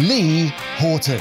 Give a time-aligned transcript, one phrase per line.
[0.00, 0.46] Lee
[0.78, 1.18] Horton.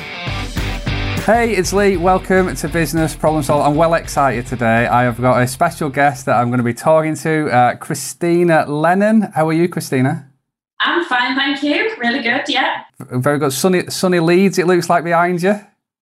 [1.26, 1.98] Hey, it's Lee.
[1.98, 3.66] Welcome to Business Problem Solve.
[3.66, 4.88] I'm well excited today.
[4.88, 8.66] I have got a special guest that I'm going to be talking to, uh, Christina
[8.66, 9.24] Lennon.
[9.34, 10.32] How are you, Christina?
[10.80, 11.96] I'm fine, thank you.
[12.00, 12.84] Really good, yeah.
[12.98, 13.52] Very good.
[13.52, 14.58] Sunny, sunny Leeds.
[14.58, 15.60] It looks like behind you.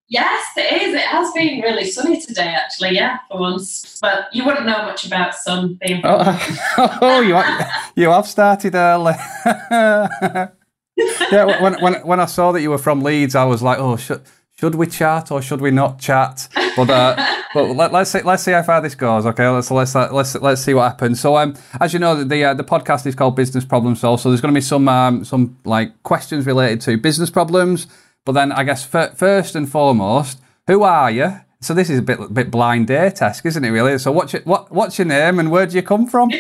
[0.07, 0.93] Yes, it is.
[0.93, 2.91] It has been really sunny today, actually.
[2.91, 3.99] Yeah, for once.
[3.99, 6.01] But you wouldn't know much about sun being.
[6.03, 6.67] Oh,
[7.01, 9.15] oh you have, you have started early.
[11.31, 13.95] yeah, when, when when I saw that you were from Leeds, I was like, oh,
[13.95, 14.21] should
[14.59, 16.49] should we chat or should we not chat?
[16.75, 19.25] But uh, but let, us see let's see how far this goes.
[19.25, 21.19] Okay, let's let's let's let's see what happens.
[21.19, 24.19] So um, as you know, the uh, the podcast is called Business Problem Solve.
[24.19, 27.87] So there's going to be some um, some like questions related to business problems.
[28.25, 31.39] But then I guess f- first and foremost, who are you?
[31.61, 33.69] So this is a bit bit blind date esque, isn't it?
[33.69, 33.97] Really.
[33.97, 36.31] So what's your what what's your name and where do you come from?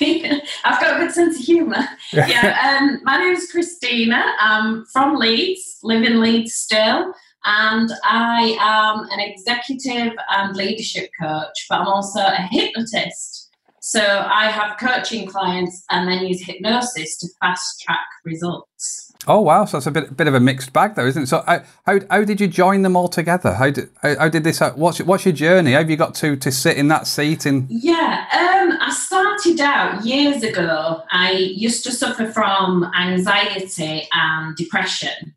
[0.64, 1.86] I've got a good sense of humour.
[2.12, 4.22] yeah, um, my name is Christina.
[4.40, 7.12] I'm from Leeds, live in Leeds still,
[7.44, 13.50] and I am an executive and leadership coach, but I'm also a hypnotist.
[13.80, 18.99] So I have coaching clients and then use hypnosis to fast track results.
[19.26, 19.66] Oh wow!
[19.66, 21.26] So it's a bit bit of a mixed bag, though, isn't it?
[21.26, 23.52] So how how, how did you join them all together?
[23.52, 24.60] How did how, how did this?
[24.60, 25.72] What's what's your journey?
[25.72, 27.44] How have you got to to sit in that seat?
[27.44, 31.02] In yeah, um, I started out years ago.
[31.10, 35.34] I used to suffer from anxiety and depression,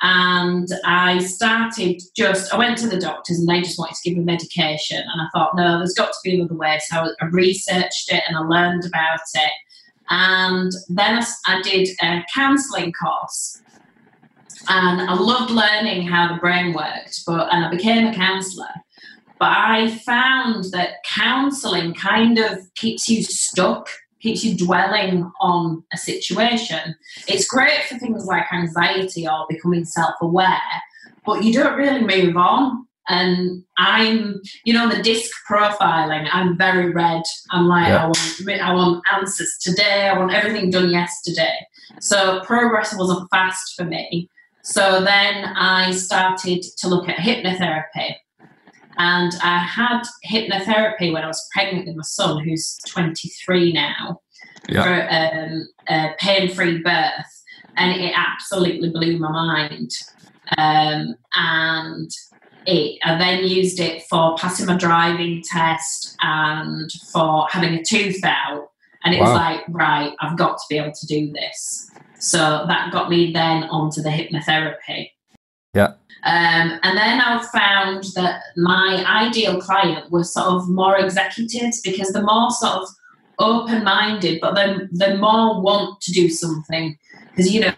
[0.00, 2.54] and I started just.
[2.54, 5.26] I went to the doctors, and they just wanted to give me medication, and I
[5.34, 6.78] thought, no, there's got to be another way.
[6.86, 9.52] So I researched it and I learned about it
[10.08, 13.62] and then I did a counselling course.
[14.68, 18.70] And I loved learning how the brain worked, but and I became a counsellor.
[19.38, 23.88] But I found that counselling kind of keeps you stuck,
[24.20, 26.96] keeps you dwelling on a situation.
[27.28, 30.58] It's great for things like anxiety or becoming self aware,
[31.24, 36.28] but you don't really move on and I'm, you know, the disc profiling.
[36.32, 37.22] I'm very red.
[37.50, 38.04] I'm like, yeah.
[38.04, 40.08] I want, I want answers today.
[40.08, 41.54] I want everything done yesterday.
[42.00, 44.28] So progress wasn't fast for me.
[44.62, 48.16] So then I started to look at hypnotherapy.
[48.98, 54.20] And I had hypnotherapy when I was pregnant with my son, who's 23 now,
[54.68, 54.82] yeah.
[54.82, 57.42] for um, a pain free birth.
[57.76, 59.90] And it absolutely blew my mind.
[60.58, 62.10] Um, and
[62.66, 68.22] it, I then used it for passing my driving test and for having a tooth
[68.24, 68.68] out.
[69.04, 69.26] And it wow.
[69.26, 71.90] was like, right, I've got to be able to do this.
[72.18, 75.10] So that got me then onto the hypnotherapy.
[75.74, 75.94] Yeah.
[76.24, 82.12] Um, and then I found that my ideal client was sort of more executives because
[82.12, 82.88] they're more sort of
[83.38, 86.98] open minded, but then they more want to do something.
[87.30, 87.74] Because, you know,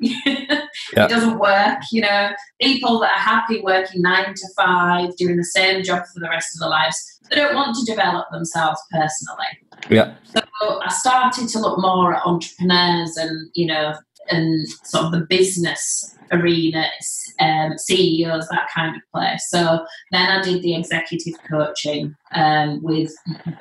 [0.92, 1.78] It doesn't work.
[1.92, 2.30] You know,
[2.60, 6.54] people that are happy working nine to five, doing the same job for the rest
[6.54, 9.46] of their lives, they don't want to develop themselves personally.
[9.90, 10.14] Yeah.
[10.24, 13.94] So I started to look more at entrepreneurs and, you know,
[14.30, 19.48] and sort of the business arenas, um, CEOs, that kind of place.
[19.48, 23.12] So then I did the executive coaching um, with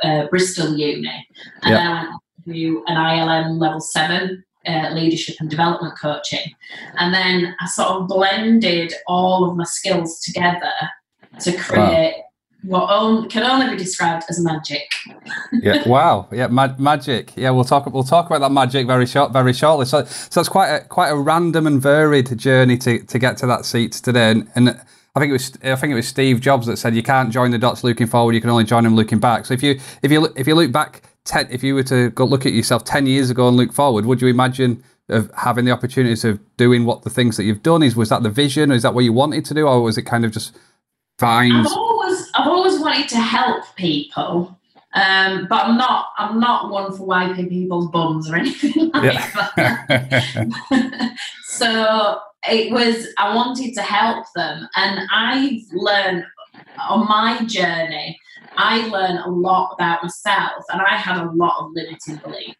[0.04, 1.28] uh, Bristol Uni,
[1.64, 2.22] and then I went
[2.58, 6.54] to an ILM level seven uh, leadership and development coaching.
[6.98, 10.72] And then I sort of blended all of my skills together
[11.42, 12.16] to create
[12.64, 12.80] wow.
[12.80, 14.84] what on, can only be described as magic.
[15.54, 17.34] yeah, wow, yeah, ma- magic.
[17.36, 17.86] Yeah, we'll talk.
[17.92, 19.86] We'll talk about that magic very short, very shortly.
[19.86, 23.48] So, so it's quite a quite a random and varied journey to, to get to
[23.48, 24.32] that seat today.
[24.32, 24.70] And, and
[25.18, 27.50] I think it was I think it was Steve Jobs that said you can't join
[27.50, 29.48] the dots looking forward, you can only join them looking back.
[29.48, 32.26] So if you if you if you look back ten, if you were to go
[32.26, 35.72] look at yourself 10 years ago and look forward, would you imagine of having the
[35.72, 38.76] opportunities of doing what the things that you've done is was that the vision or
[38.76, 40.58] is that what you wanted to do or was it kind of just
[41.18, 44.60] find I've always I've always wanted to help people
[44.94, 49.86] um, but I'm not I'm not one for wiping people's bums or anything like yeah.
[49.88, 51.16] that.
[51.46, 52.20] so
[52.50, 56.26] it was I wanted to help them and I've learned
[56.90, 58.20] on my journey,
[58.58, 62.56] I learned a lot about myself, and I had a lot of limiting beliefs.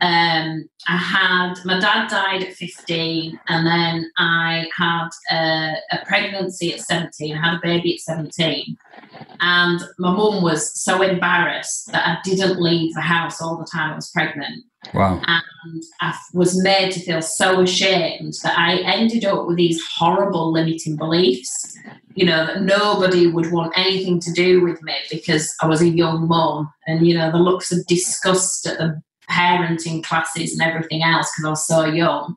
[0.00, 6.72] Um, I had my dad died at 15, and then I had a, a pregnancy
[6.72, 7.36] at 17.
[7.36, 8.76] I had a baby at 17,
[9.40, 13.92] and my mum was so embarrassed that I didn't leave the house all the time
[13.92, 14.64] I was pregnant.
[14.94, 15.20] Wow.
[15.26, 20.52] And I was made to feel so ashamed that I ended up with these horrible
[20.52, 21.76] limiting beliefs
[22.18, 25.88] you know, that nobody would want anything to do with me because I was a
[25.88, 31.04] young mum and, you know, the looks of disgust at the parenting classes and everything
[31.04, 32.34] else because I was so young.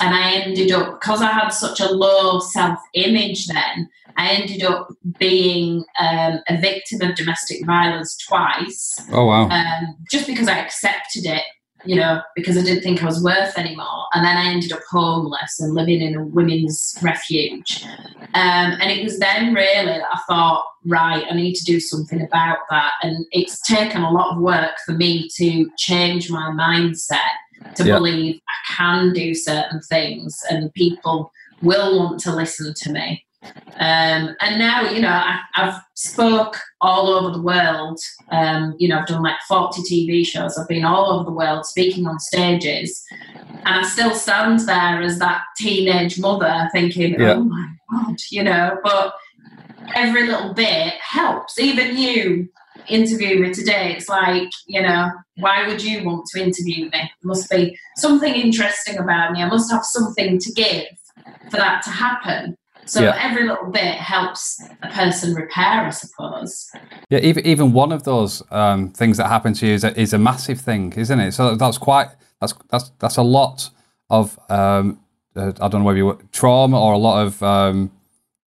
[0.00, 3.88] And I ended up, because I had such a low self image then,
[4.18, 4.88] I ended up
[5.18, 8.96] being um, a victim of domestic violence twice.
[9.12, 9.48] Oh, wow.
[9.48, 11.42] Um, just because I accepted it
[11.86, 14.06] you know, because I didn't think I was worth anymore.
[14.12, 17.84] And then I ended up homeless and living in a women's refuge.
[18.34, 22.20] Um, and it was then really that I thought, right, I need to do something
[22.20, 22.92] about that.
[23.02, 27.96] And it's taken a lot of work for me to change my mindset to yeah.
[27.96, 31.32] believe I can do certain things and people
[31.62, 33.25] will want to listen to me.
[33.78, 38.00] Um, and now, you know, I, have spoke all over the world.
[38.30, 40.58] Um, you know, I've done like 40 TV shows.
[40.58, 43.02] I've been all over the world speaking on stages.
[43.50, 47.34] And I still stand there as that teenage mother thinking, yeah.
[47.34, 49.14] oh my God, you know, but
[49.94, 51.58] every little bit helps.
[51.58, 52.48] Even you
[52.88, 56.90] interviewing me today, it's like, you know, why would you want to interview me?
[56.92, 59.42] There must be something interesting about me.
[59.42, 60.86] I must have something to give
[61.50, 62.56] for that to happen.
[62.86, 63.18] So yeah.
[63.20, 66.70] every little bit helps a person repair, I suppose.
[67.10, 70.12] Yeah, even even one of those um, things that happen to you is a, is
[70.12, 71.32] a massive thing, isn't it?
[71.32, 72.08] So that's quite
[72.40, 73.70] that's that's that's a lot
[74.08, 75.00] of um,
[75.34, 77.90] uh, I don't know whether you were, trauma or a lot of um,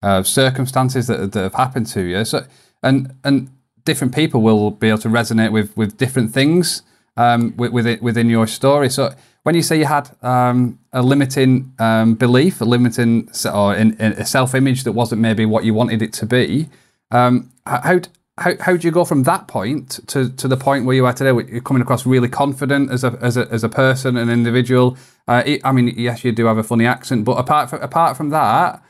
[0.02, 2.24] uh, circumstances that, that have happened to you.
[2.26, 2.46] So
[2.82, 3.50] and and
[3.84, 6.84] different people will be able to resonate with with different things
[7.20, 8.90] um, with, with it, within your story.
[8.90, 9.14] So
[9.50, 14.12] when you say you had um, a limiting um, belief, a limiting or in, in
[14.12, 16.70] a self-image that wasn't maybe what you wanted it to be,
[17.10, 18.00] um, how
[18.38, 21.14] how how do you go from that point to, to the point where you are
[21.14, 21.32] today?
[21.32, 24.96] Where you're coming across really confident as a as a, as a person, an individual.
[25.28, 28.30] Uh, I mean, yes, you do have a funny accent, but apart from apart from
[28.30, 28.84] that,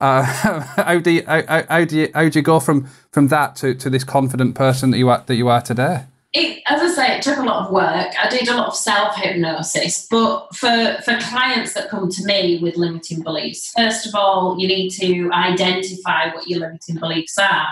[0.00, 0.22] uh,
[0.84, 3.74] how do you how, how do you how do you go from from that to,
[3.74, 6.04] to this confident person that you are that you are today?
[6.36, 8.12] It, as I say, it took a lot of work.
[8.22, 12.58] I did a lot of self hypnosis, but for, for clients that come to me
[12.62, 17.68] with limiting beliefs, first of all, you need to identify what your limiting beliefs are.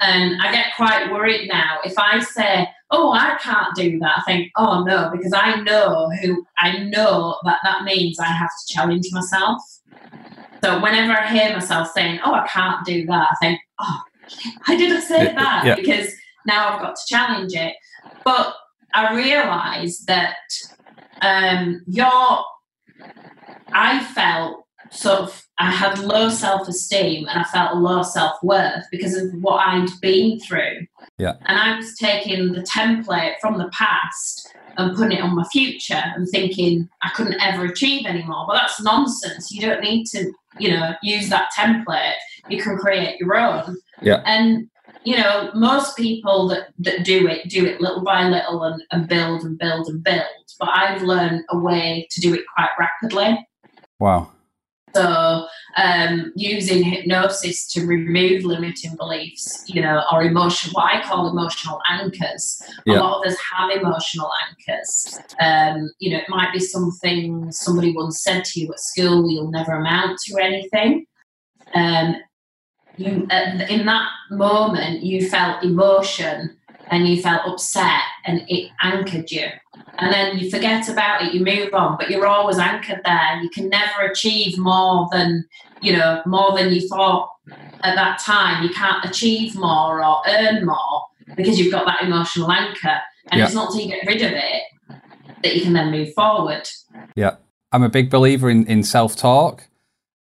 [0.00, 4.22] And I get quite worried now if I say, "Oh, I can't do that." I
[4.22, 8.74] think, "Oh no," because I know who I know that that means I have to
[8.74, 9.62] challenge myself.
[10.64, 14.00] So whenever I hear myself saying, "Oh, I can't do that," I think, "Oh,
[14.66, 15.74] I didn't say that," yeah.
[15.76, 16.14] because
[16.46, 17.74] now I've got to challenge it.
[18.24, 18.54] But
[18.94, 20.36] I realised that
[21.22, 22.44] um, your,
[23.72, 28.84] I felt sort of, I had low self esteem and I felt low self worth
[28.90, 30.86] because of what I'd been through.
[31.18, 31.34] Yeah.
[31.46, 36.02] And I was taking the template from the past and putting it on my future
[36.14, 38.46] and thinking I couldn't ever achieve anymore.
[38.48, 39.50] But that's nonsense.
[39.50, 42.14] You don't need to, you know, use that template.
[42.48, 43.76] You can create your own.
[44.00, 44.22] Yeah.
[44.24, 44.68] And
[45.04, 49.08] you know, most people that, that do it do it little by little and, and
[49.08, 50.24] build and build and build.
[50.58, 53.46] But I've learned a way to do it quite rapidly.
[53.98, 54.30] Wow.
[54.94, 61.28] So, um, using hypnosis to remove limiting beliefs, you know, or emotion, what I call
[61.30, 62.60] emotional anchors.
[62.84, 62.98] Yeah.
[62.98, 65.20] A lot of us have emotional anchors.
[65.40, 69.52] Um, you know, it might be something somebody once said to you at school, you'll
[69.52, 71.06] never amount to anything.
[71.74, 72.16] Um,
[73.00, 76.56] you uh, in that moment you felt emotion
[76.90, 79.46] and you felt upset and it anchored you.
[79.98, 83.40] And then you forget about it you move on but you're always anchored there.
[83.42, 85.44] You can never achieve more than
[85.80, 87.30] you know more than you thought
[87.82, 88.62] at that time.
[88.62, 91.04] You can't achieve more or earn more
[91.36, 92.98] because you've got that emotional anchor.
[93.30, 93.44] And yeah.
[93.44, 94.62] it's not until you get rid of it
[95.42, 96.68] that you can then move forward.
[97.14, 97.36] Yeah.
[97.72, 99.68] I'm a big believer in, in self-talk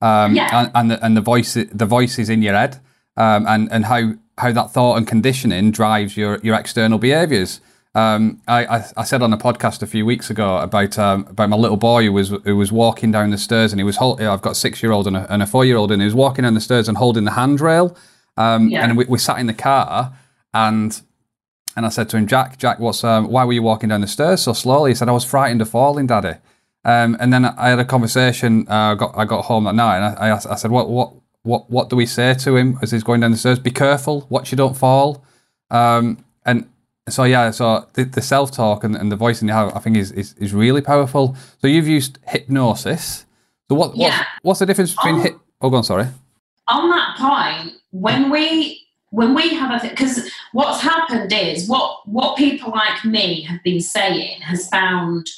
[0.02, 0.60] um, yeah.
[0.60, 2.80] and, and the, and the voice the voice is in your head,
[3.18, 7.62] um, and and how how that thought and conditioning drives your your external behaviours.
[7.96, 11.50] Um, I, I, I, said on a podcast a few weeks ago about um, about
[11.50, 14.22] my little boy who was who was walking down the stairs and he was hold,
[14.22, 16.06] I've got a six year old and a, and a four year old and he
[16.06, 17.98] was walking down the stairs and holding the handrail.
[18.38, 18.84] Um, yeah.
[18.84, 20.16] And we, we sat in the car
[20.54, 21.02] and
[21.76, 24.08] and I said to him, Jack, Jack, what's um, why were you walking down the
[24.08, 24.92] stairs so slowly?
[24.92, 26.36] He said, I was frightened of falling, Daddy.
[26.86, 28.66] Um, and then I had a conversation.
[28.70, 30.90] Uh, I got I got home that night, and I, I, asked, I said, "What
[30.90, 33.60] what what what do we say to him as he's going down the stairs?
[33.60, 35.24] Be careful, watch you don't fall.
[35.72, 36.68] Um, and
[37.10, 39.80] so yeah, so the, the self talk and, and the voice in your head, I
[39.80, 41.36] think is, is is really powerful.
[41.62, 43.26] So you've used hypnosis.
[43.68, 44.24] So what what's, Yeah.
[44.42, 45.22] what's the difference between Oh.
[45.22, 45.40] hip?
[45.62, 45.84] Oh, go on.
[45.84, 46.08] Sorry.
[46.70, 52.38] on that point, when we when we have a because what's happened is what what
[52.38, 55.30] people like me have been saying has found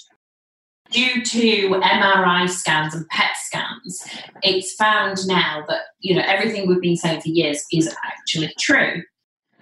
[0.92, 4.06] due to MRI scans and PET scans,
[4.44, 9.02] it's found now that you know everything we've been saying for years is actually true.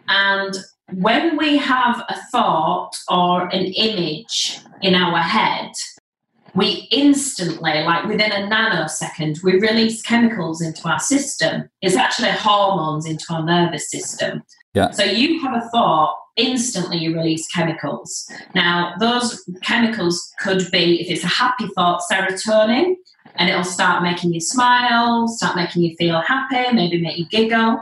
[0.07, 0.55] And
[0.93, 5.71] when we have a thought or an image in our head,
[6.55, 11.69] we instantly, like within a nanosecond, we release chemicals into our system.
[11.81, 14.41] It's actually hormones into our nervous system.
[14.73, 14.91] Yeah.
[14.91, 18.29] So you have a thought, instantly you release chemicals.
[18.55, 22.95] Now, those chemicals could be, if it's a happy thought, serotonin,
[23.35, 27.81] and it'll start making you smile, start making you feel happy, maybe make you giggle.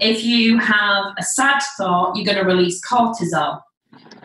[0.00, 3.60] If you have a sad thought, you're going to release cortisol.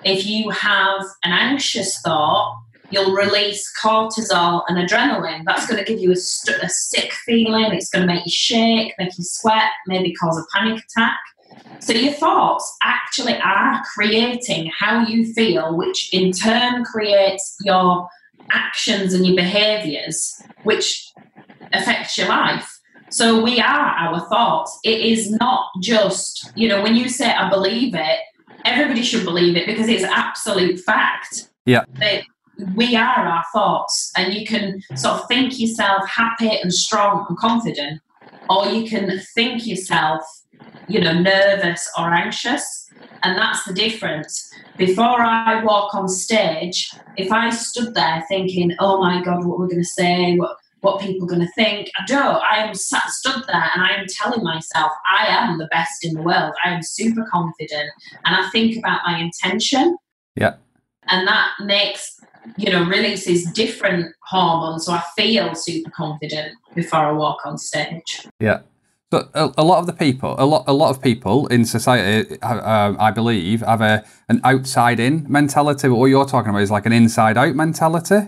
[0.04, 5.44] If you have an anxious thought, you'll release cortisol and adrenaline.
[5.46, 7.72] That's going to give you a, st- a sick feeling.
[7.72, 11.20] It's going to make you shake, make you sweat, maybe cause a panic attack.
[11.80, 18.08] So your thoughts actually are creating how you feel, which in turn creates your
[18.52, 21.12] actions and your behaviors, which
[21.74, 22.80] affects your life.
[23.12, 24.78] So we are our thoughts.
[24.84, 28.20] It is not just, you know, when you say I believe it,
[28.66, 31.50] everybody should believe it because it's absolute fact.
[31.66, 31.86] Yeah.
[32.00, 32.24] That
[32.76, 37.38] we are our thoughts, and you can sort of think yourself happy and strong and
[37.38, 38.02] confident,
[38.50, 40.24] or you can think yourself,
[40.88, 42.88] you know, nervous or anxious.
[43.24, 44.52] And that's the difference.
[44.78, 49.68] Before I walk on stage, if I stood there thinking, oh my God, what we're
[49.68, 52.42] going to say, what, what people are going to think, I don't.
[52.42, 56.14] I am sat, stood there and I am telling myself, I am the best in
[56.14, 56.54] the world.
[56.64, 57.90] I am super confident.
[58.26, 59.98] And I think about my intention.
[60.36, 60.56] Yeah.
[61.10, 62.19] And that makes,
[62.58, 64.86] you know, releases different hormones.
[64.86, 68.28] So I feel super confident before I walk on stage.
[68.40, 68.62] Yeah.
[69.12, 72.40] But a, a lot of the people, a lot, a lot of people in society,
[72.42, 75.88] uh, um, I believe, have a an outside-in mentality.
[75.88, 78.28] But what you're talking about is like an inside-out mentality.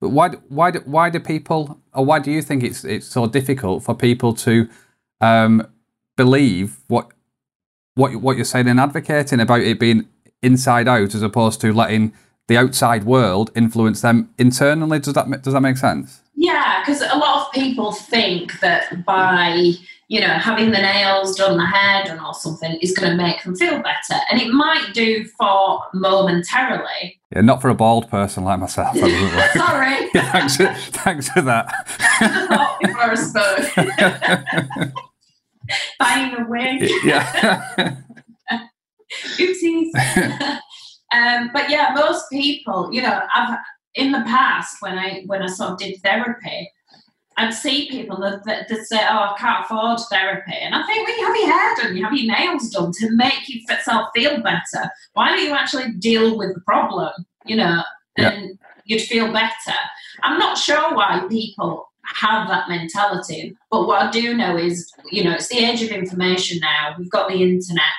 [0.00, 3.84] But why, why, why do people, or why do you think it's it's so difficult
[3.84, 4.68] for people to
[5.20, 5.66] um,
[6.16, 7.12] believe what
[7.94, 10.08] what what you're saying and advocating about it being
[10.42, 12.14] inside out, as opposed to letting
[12.48, 14.98] the outside world influence them internally?
[14.98, 16.20] Does that does that make sense?
[16.34, 19.72] Yeah, because a lot of people think that by
[20.08, 23.42] you know having the nails done, the hair done, or something is going to make
[23.44, 27.20] them feel better, and it might do for momentarily.
[27.34, 28.96] Yeah, not for a bald person like myself.
[29.54, 31.66] Sorry, Yeah, thanks, for, thanks for that.
[32.82, 33.70] Before I spoke.
[35.98, 36.90] Buying a wig.
[37.04, 37.96] yeah.
[39.38, 39.90] Oopsies.
[41.12, 43.58] Um, but yeah, most people, you know, I've
[43.94, 46.70] in the past when I when I sort of did therapy,
[47.36, 51.06] I'd see people that that that say, "Oh, I can't afford therapy," and I think,
[51.06, 54.42] "Well, you have your hair done, you have your nails done to make yourself feel
[54.42, 54.90] better.
[55.12, 57.12] Why don't you actually deal with the problem?
[57.44, 57.82] You know,
[58.16, 59.78] and you'd feel better."
[60.22, 65.24] I'm not sure why people have that mentality, but what I do know is, you
[65.24, 66.94] know, it's the age of information now.
[66.98, 67.94] We've got the internet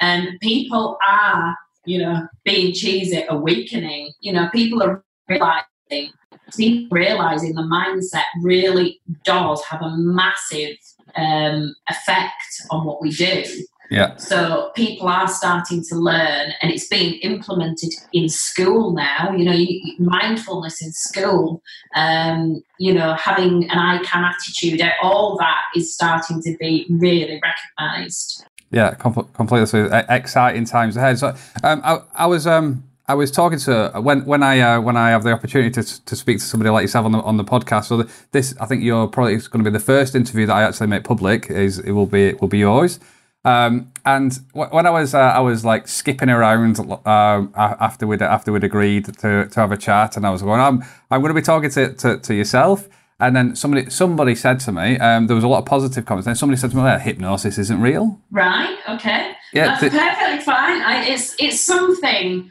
[0.00, 1.56] and people are,
[1.86, 4.12] you know, being cheesy, awakening.
[4.20, 6.12] You know, people are realizing,
[6.56, 10.76] people realizing the mindset really does have a massive
[11.16, 13.44] um, effect on what we do.
[13.90, 14.16] Yeah.
[14.16, 19.32] So people are starting to learn, and it's being implemented in school now.
[19.32, 21.62] You know, you, mindfulness in school.
[21.94, 24.80] Um, you know, having an I can attitude.
[25.02, 28.44] All that is starting to be really recognised.
[28.76, 29.66] Yeah, com- completely.
[29.66, 31.18] So exciting times ahead.
[31.18, 34.98] So, um, I, I was um, I was talking to when when I uh, when
[34.98, 37.44] I have the opportunity to, to speak to somebody like yourself on the on the
[37.44, 37.84] podcast.
[37.86, 40.62] So the, this, I think you're probably going to be the first interview that I
[40.62, 41.50] actually make public.
[41.50, 43.00] Is it will be it will be yours.
[43.46, 48.20] Um, and wh- when I was uh, I was like skipping around um, after we'd
[48.20, 51.34] after we'd agreed to, to have a chat, and I was going, I'm I'm going
[51.34, 52.88] to be talking to, to, to yourself.
[53.18, 56.26] And then somebody somebody said to me, um, there was a lot of positive comments.
[56.26, 58.20] Then somebody said to me, well, hypnosis isn't real.
[58.30, 58.76] Right.
[58.88, 59.32] Okay.
[59.54, 60.82] Yeah, That's th- perfectly fine.
[60.82, 62.50] I, it's it's something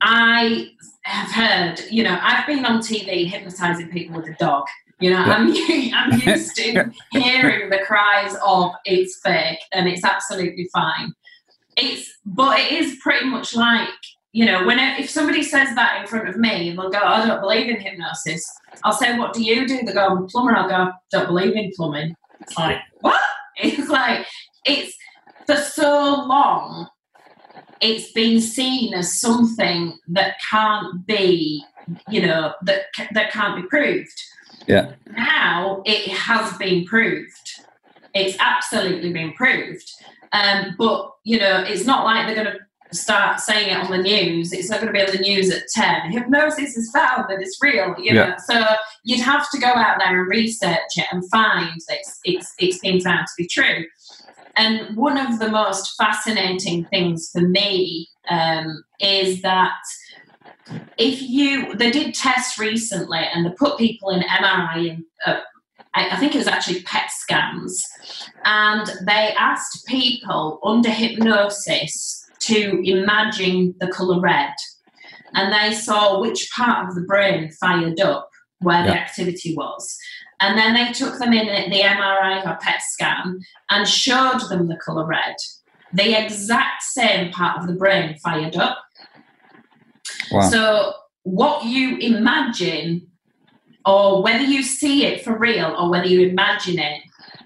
[0.00, 0.70] I
[1.02, 1.80] have heard.
[1.90, 4.66] You know, I've been on TV hypnotizing people with a dog.
[5.00, 5.48] You know, I'm
[5.94, 11.12] I'm used to hearing the cries of "it's fake" and it's absolutely fine.
[11.76, 13.88] It's but it is pretty much like
[14.34, 17.24] you know when it, if somebody says that in front of me, they'll go, "I
[17.24, 18.44] don't believe in hypnosis."
[18.82, 21.54] I'll say, "What do you do?" They go, "I'm a plumber." I'll go, "Don't believe
[21.54, 23.20] in plumbing." It's like what?
[23.56, 24.26] It's like
[24.64, 24.96] it's
[25.46, 26.88] for so long.
[27.80, 31.64] It's been seen as something that can't be,
[32.08, 34.20] you know, that that can't be proved.
[34.66, 34.94] Yeah.
[35.16, 37.62] Now it has been proved.
[38.12, 39.88] It's absolutely been proved.
[40.32, 42.58] Um, but you know, it's not like they're going to
[42.96, 44.52] start saying it on the news.
[44.52, 46.12] It's not going to be on the news at 10.
[46.12, 48.34] Hypnosis is found that it's real, you know.
[48.46, 48.62] So
[49.04, 52.78] you'd have to go out there and research it and find that it's, it's, it's
[52.78, 53.84] been found to be true.
[54.56, 59.80] And one of the most fascinating things for me um, is that
[60.96, 65.40] if you, they did tests recently and they put people in MRI and uh,
[65.94, 67.86] I, think it was actually PET scans,
[68.44, 74.54] and they asked people under hypnosis to imagine the colour red.
[75.34, 78.28] And they saw which part of the brain fired up
[78.60, 78.86] where yeah.
[78.86, 79.96] the activity was.
[80.40, 84.76] And then they took them in the MRI or PET scan and showed them the
[84.76, 85.36] colour red.
[85.92, 88.78] The exact same part of the brain fired up.
[90.30, 90.50] Wow.
[90.50, 93.06] So, what you imagine,
[93.86, 97.02] or whether you see it for real or whether you imagine it,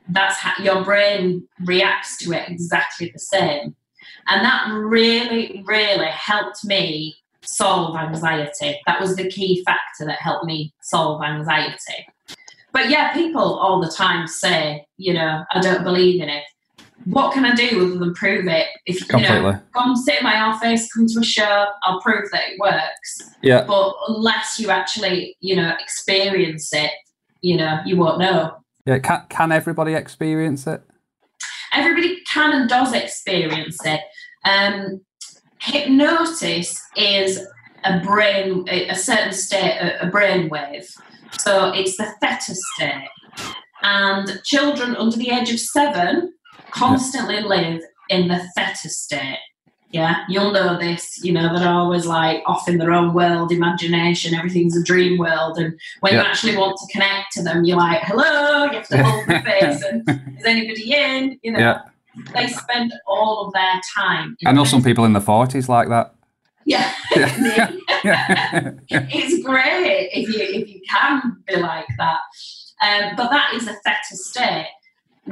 [0.08, 3.76] that's how your brain reacts to it exactly the same.
[4.28, 8.78] And that really, really helped me solve anxiety.
[8.86, 12.06] That was the key factor that helped me solve anxiety.
[12.72, 16.44] But yeah, people all the time say, you know, I don't believe in it.
[17.04, 18.66] What can I do other than prove it?
[18.84, 22.42] If you know, come sit in my office, come to a show, I'll prove that
[22.48, 23.34] it works.
[23.40, 23.64] Yeah.
[23.64, 26.90] But unless you actually, you know, experience it,
[27.40, 28.58] you know, you won't know.
[28.84, 28.98] Yeah.
[28.98, 30.82] Can can everybody experience it?
[31.72, 34.00] Everybody can and does experience it.
[34.44, 35.00] Um,
[35.60, 37.46] hypnosis is
[37.84, 40.88] a brain, a certain state, a brain wave.
[41.38, 43.08] So it's the theta state.
[43.82, 46.34] And children under the age of seven
[46.70, 49.38] constantly live in the theta state.
[49.90, 54.34] Yeah, you'll know this, you know, they're always like off in their own world, imagination,
[54.34, 55.56] everything's a dream world.
[55.58, 56.20] And when yeah.
[56.20, 59.40] you actually want to connect to them, you're like, hello, you have to hold the
[59.46, 61.38] face and is anybody in?
[61.42, 61.58] You know.
[61.58, 61.80] Yeah
[62.34, 64.36] they spend all of their time.
[64.46, 66.14] I know some people in the forties like that.
[66.64, 66.92] Yeah,
[68.90, 72.20] it's great if you if you can be like that.
[72.82, 74.68] Um, but that is a theta state.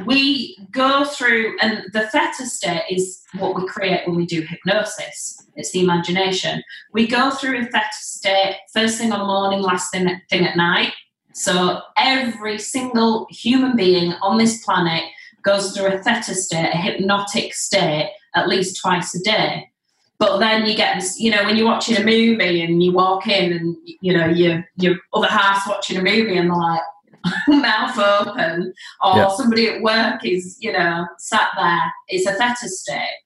[0.05, 5.43] We go through, and the theta state is what we create when we do hypnosis.
[5.57, 6.63] It's the imagination.
[6.93, 10.57] We go through a theta state first thing on the morning, last thing, thing at
[10.57, 10.93] night.
[11.33, 15.05] So every single human being on this planet
[15.47, 19.71] goes through a theta state, a hypnotic state, at least twice a day.
[20.19, 23.27] But then you get this, you know, when you're watching a movie and you walk
[23.29, 26.81] in and, you know, your, your other half's watching a movie and they're like,
[27.49, 29.29] mouth open, or yeah.
[29.37, 31.93] somebody at work is, you know, sat there.
[32.09, 33.17] It's a theta state.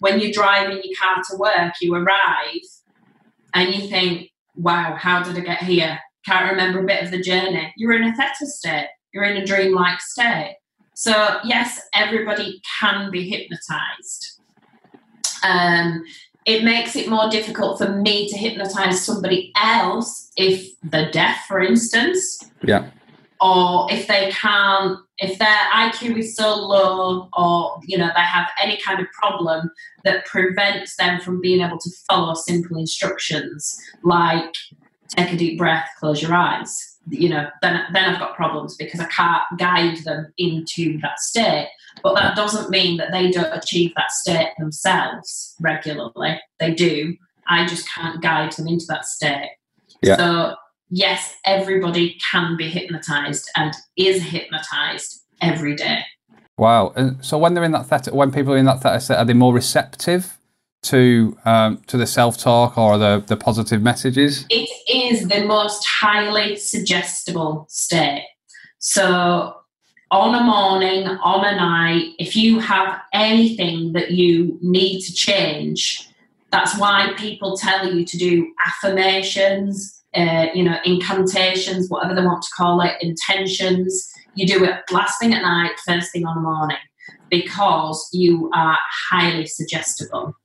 [0.00, 2.60] When you're driving your car to work, you arrive
[3.54, 5.98] and you think, wow, how did I get here?
[6.26, 7.72] Can't remember a bit of the journey.
[7.76, 8.88] You're in a theta state.
[9.12, 10.56] You're in a dreamlike state.
[10.98, 14.40] So, yes, everybody can be hypnotized.
[15.44, 16.02] Um,
[16.46, 21.60] it makes it more difficult for me to hypnotize somebody else if they're deaf, for
[21.60, 22.42] instance.
[22.62, 22.88] Yeah.
[23.42, 28.48] Or if they can't, if their IQ is so low, or you know they have
[28.62, 29.70] any kind of problem
[30.04, 34.54] that prevents them from being able to follow simple instructions, like
[35.08, 39.00] take a deep breath, close your eyes you know, then then I've got problems because
[39.00, 41.68] I can't guide them into that state.
[42.02, 46.40] But that doesn't mean that they don't achieve that state themselves regularly.
[46.60, 47.16] They do.
[47.48, 49.50] I just can't guide them into that state.
[50.02, 50.16] Yeah.
[50.16, 50.54] So
[50.90, 56.00] yes, everybody can be hypnotized and is hypnotized every day.
[56.58, 56.92] Wow.
[56.96, 59.24] And so when they're in that theta, when people are in that theta state, are
[59.24, 60.38] they more receptive
[60.86, 64.46] to um, to the self talk or the the positive messages?
[64.50, 68.26] It is the most highly suggestible state.
[68.78, 69.54] So
[70.10, 76.08] on a morning, on a night, if you have anything that you need to change,
[76.52, 82.42] that's why people tell you to do affirmations, uh, you know, incantations, whatever they want
[82.42, 84.08] to call it, intentions.
[84.34, 86.76] You do it last thing at night, first thing on the morning,
[87.30, 88.78] because you are
[89.10, 90.36] highly suggestible.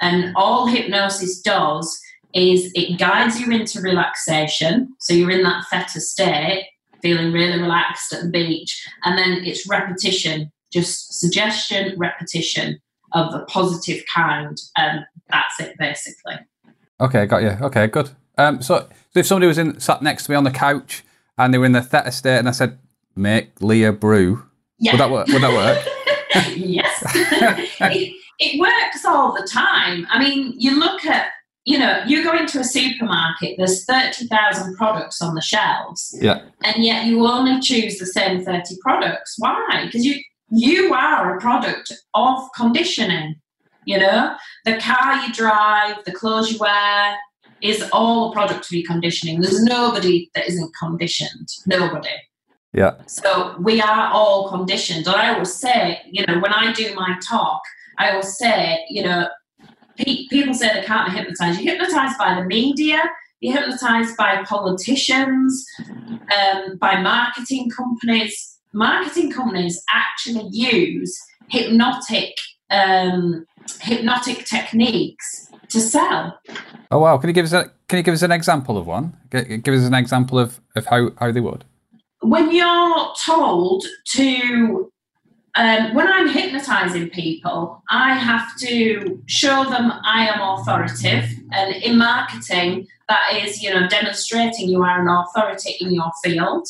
[0.00, 2.00] And all hypnosis does
[2.34, 4.94] is it guides you into relaxation.
[4.98, 6.68] So you're in that theta state,
[7.02, 8.86] feeling really relaxed at the beach.
[9.04, 12.80] And then it's repetition, just suggestion, repetition
[13.12, 14.56] of a positive kind.
[14.76, 16.36] And that's it basically.
[17.00, 17.56] Okay, got you.
[17.62, 18.10] Okay, good.
[18.38, 21.02] Um, so, so if somebody was in sat next to me on the couch
[21.36, 22.78] and they were in the theta state and I said,
[23.16, 24.44] make Lee a brew,
[24.78, 24.92] Yeah.
[24.92, 25.26] Would that work?
[25.28, 26.56] Would that work?
[26.56, 27.02] yes.
[27.80, 30.06] it, it works all the time.
[30.10, 31.28] I mean, you look at
[31.66, 36.16] you know, you go into a supermarket, there's 30,000 products on the shelves.
[36.18, 36.40] Yeah.
[36.64, 39.36] And yet you only choose the same 30 products.
[39.38, 39.84] Why?
[39.84, 43.36] Because you you are a product of conditioning.
[43.84, 47.16] You know, the car you drive, the clothes you wear
[47.62, 49.40] is all a product of your conditioning.
[49.40, 51.48] There's nobody that isn't conditioned.
[51.66, 52.08] Nobody.
[52.72, 52.94] Yeah.
[53.06, 55.06] So we are all conditioned.
[55.06, 57.62] And I always say, you know, when I do my talk,
[58.00, 59.28] I always say, you know,
[59.98, 61.60] people say they can't be hypnotized.
[61.60, 63.02] You're hypnotized by the media,
[63.40, 65.66] you're hypnotized by politicians,
[66.34, 68.56] um, by marketing companies.
[68.72, 71.18] Marketing companies actually use
[71.50, 72.32] hypnotic
[72.70, 73.44] um,
[73.80, 76.40] hypnotic techniques to sell.
[76.90, 77.18] Oh wow!
[77.18, 79.14] Can you give us a Can you give us an example of one?
[79.30, 81.64] Give us an example of, of how, how they would.
[82.22, 84.89] When you're told to
[85.54, 91.30] um, when I'm hypnotizing people, I have to show them I am authoritative.
[91.52, 96.66] And in marketing, that is, you know, demonstrating you are an authority in your field.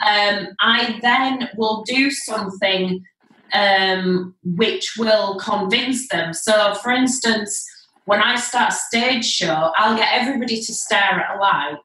[0.00, 3.04] Um, I then will do something
[3.52, 6.34] um, which will convince them.
[6.34, 7.64] So, for instance,
[8.04, 11.78] when I start a stage show, I'll get everybody to stare at a light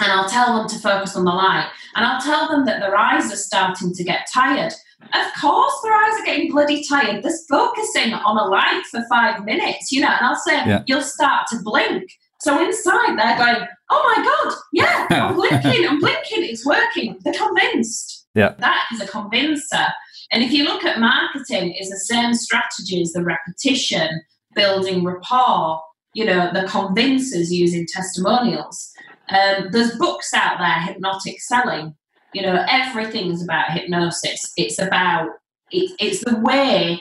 [0.00, 1.68] and I'll tell them to focus on the light.
[1.94, 4.72] And I'll tell them that their eyes are starting to get tired.
[5.14, 7.22] Of course, their eyes are getting bloody tired.
[7.22, 10.82] They're focusing on a light for five minutes, you know, and I'll say, yeah.
[10.86, 12.10] you'll start to blink.
[12.40, 17.18] So inside, they're going, oh my God, yeah, I'm blinking, I'm blinking, it's working.
[17.24, 18.26] They're convinced.
[18.34, 18.54] Yeah.
[18.58, 19.86] That is a convincer.
[20.32, 24.22] And if you look at marketing, it's the same strategy as the repetition,
[24.54, 25.80] building rapport,
[26.14, 28.90] you know, the convincers using testimonials.
[29.28, 31.94] Um, there's books out there, hypnotic selling,
[32.34, 34.52] you know, everything's about hypnosis.
[34.56, 35.28] It's about
[35.70, 37.00] it, it's the way,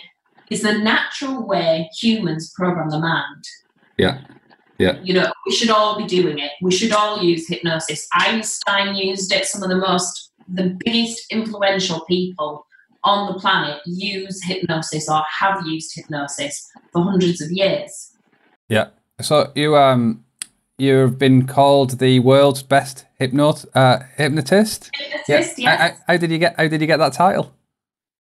[0.49, 3.43] it's the natural way humans program the mind.
[3.97, 4.21] Yeah.
[4.77, 4.99] Yeah.
[5.03, 6.51] You know, we should all be doing it.
[6.61, 8.07] We should all use hypnosis.
[8.13, 9.45] Einstein used it.
[9.45, 12.65] Some of the most, the biggest influential people
[13.03, 18.11] on the planet use hypnosis or have used hypnosis for hundreds of years.
[18.69, 18.87] Yeah.
[19.21, 20.23] So you um
[20.81, 24.89] you've been called the world's best hypnot uh, hypnotist.
[24.93, 25.69] Hypnotist, yeah.
[25.69, 25.79] yes.
[25.79, 26.55] How, how, did you get?
[26.57, 27.53] How did you get that title?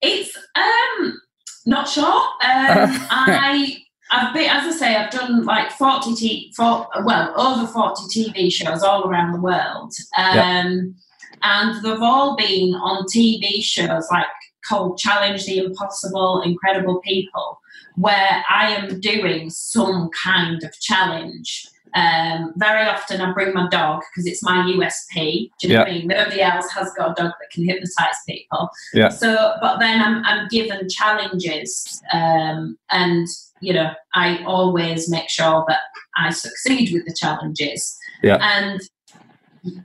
[0.02, 1.20] It's um
[1.66, 2.06] not sure.
[2.06, 3.78] Um, I
[4.12, 8.52] I've been, as I say, I've done like forty t for well over forty TV
[8.54, 10.96] shows all around the world, um,
[11.42, 14.28] and they've all been on TV shows like
[14.68, 17.60] called Challenge the Impossible, Incredible People,
[17.96, 21.68] where I am doing some kind of challenge.
[21.96, 25.50] Um, very often I bring my dog because it's my USP.
[25.60, 25.80] Do you know yeah.
[25.80, 26.08] what I mean?
[26.08, 28.70] Nobody else has got a dog that can hypnotize people.
[28.94, 29.10] Yeah.
[29.10, 33.28] So, but then I'm, I'm given challenges, um, and
[33.62, 35.80] you know, I always make sure that
[36.18, 37.98] I succeed with the challenges.
[38.22, 38.38] Yeah.
[38.42, 38.82] And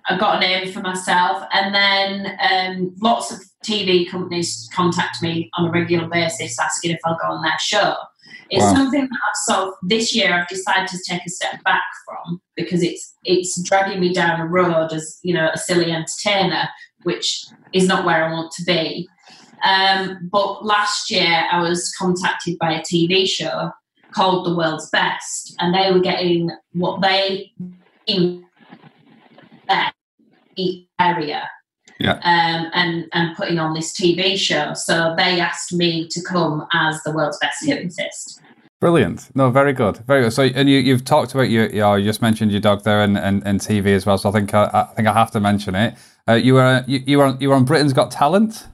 [0.08, 5.48] I got a name for myself, and then um, lots of TV companies contact me
[5.54, 7.94] on a regular basis asking if I'll go on their show.
[8.50, 8.74] It's wow.
[8.74, 12.40] something that I've sort of this year I've decided to take a step back from
[12.56, 16.68] because it's it's dragging me down a road as you know a silly entertainer,
[17.04, 19.08] which is not where I want to be.
[19.62, 23.70] Um, but last year I was contacted by a TV show
[24.12, 27.52] called The World's Best, and they were getting what they
[28.06, 28.44] in
[31.00, 31.48] area
[32.00, 32.14] yeah.
[32.24, 34.74] um, and and putting on this TV show.
[34.74, 38.40] So they asked me to come as the world's best hypnotist.
[38.80, 39.28] Brilliant.
[39.36, 39.98] No, very good.
[40.06, 40.32] Very good.
[40.32, 43.46] So, and you, you've talked about your, you, just mentioned your dog there and, and,
[43.46, 44.16] and TV as well.
[44.16, 45.96] So I think I, I think I have to mention it.
[46.26, 48.66] Uh, you were you, you were on, you were on Britain's Got Talent.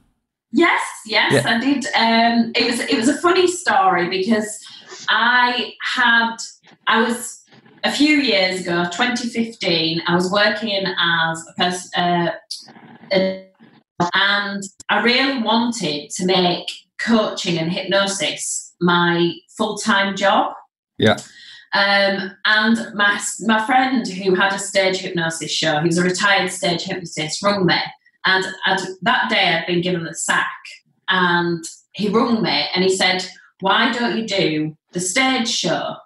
[0.52, 1.42] Yes, yes, yeah.
[1.44, 1.86] I did.
[1.96, 4.64] Um, it was it was a funny story because
[5.08, 6.36] I had
[6.86, 7.42] I was
[7.82, 10.02] a few years ago, 2015.
[10.06, 12.00] I was working as a person.
[12.00, 12.32] Uh,
[13.10, 16.66] and I really wanted to make
[17.00, 20.52] coaching and hypnosis my full time job.
[20.98, 21.16] Yeah.
[21.74, 26.50] Um, and my my friend who had a stage hypnosis show, he was a retired
[26.50, 27.78] stage hypnotist, rung me,
[28.24, 30.56] and I'd, that day I'd been given the sack,
[31.08, 33.28] and he rung me and he said,
[33.60, 35.96] "Why don't you do the stage show?"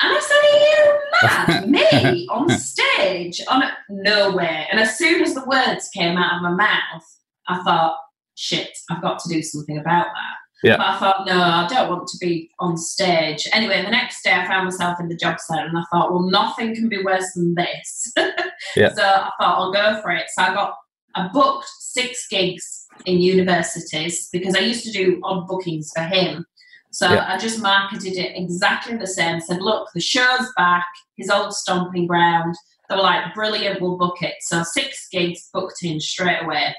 [0.00, 1.70] And I said, Are you mad?
[1.70, 3.40] Me on stage?
[3.48, 4.66] On a, no way.
[4.70, 7.04] And as soon as the words came out of my mouth,
[7.48, 7.96] I thought,
[8.36, 10.34] shit, I've got to do something about that.
[10.62, 10.76] Yeah.
[10.76, 13.46] But I thought, no, I don't want to be on stage.
[13.52, 16.28] Anyway, the next day I found myself in the job centre and I thought, well,
[16.28, 18.12] nothing can be worse than this.
[18.76, 18.92] yeah.
[18.92, 20.26] So I thought, I'll go for it.
[20.34, 20.74] So I got
[21.14, 26.44] I booked six gigs in universities because I used to do odd bookings for him.
[26.90, 27.26] So Yeah.
[27.28, 29.40] I just marketed it exactly the same.
[29.40, 32.54] Said, look, the show's back, his old stomping ground.
[32.88, 34.34] They were like, brilliant, we'll book it.
[34.40, 36.74] So six gigs booked in straight away.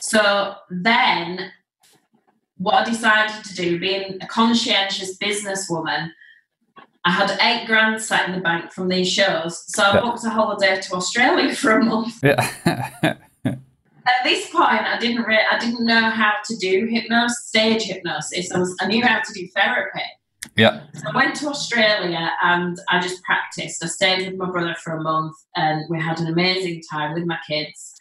[0.00, 1.52] So then
[2.58, 6.10] what I decided to do, being a conscientious businesswoman,
[7.04, 9.62] I had eight grand sat in the bank from these shows.
[9.72, 12.18] So I booked a holiday to Australia for a month.
[12.22, 13.14] Yeah.
[14.06, 18.52] At this point, I didn't re- I didn't know how to do hypnosis, stage hypnosis.
[18.52, 20.02] I was I knew how to do therapy.
[20.56, 20.84] yeah.
[20.94, 23.84] So I went to Australia and I just practiced.
[23.84, 27.26] I stayed with my brother for a month and we had an amazing time with
[27.26, 27.94] my kids.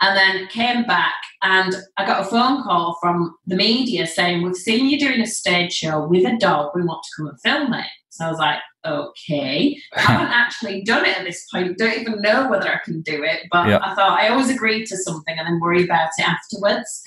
[0.00, 4.56] And then came back and I got a phone call from the media saying, We've
[4.56, 6.72] seen you doing a stage show with a dog.
[6.74, 7.86] We want to come and film it.
[8.12, 9.76] So I was like, Okay.
[9.96, 11.78] I haven't actually done it at this point.
[11.78, 13.46] Don't even know whether I can do it.
[13.50, 13.78] But Yeah.
[13.82, 17.02] I thought I always agreed to something and then worry about it afterwards.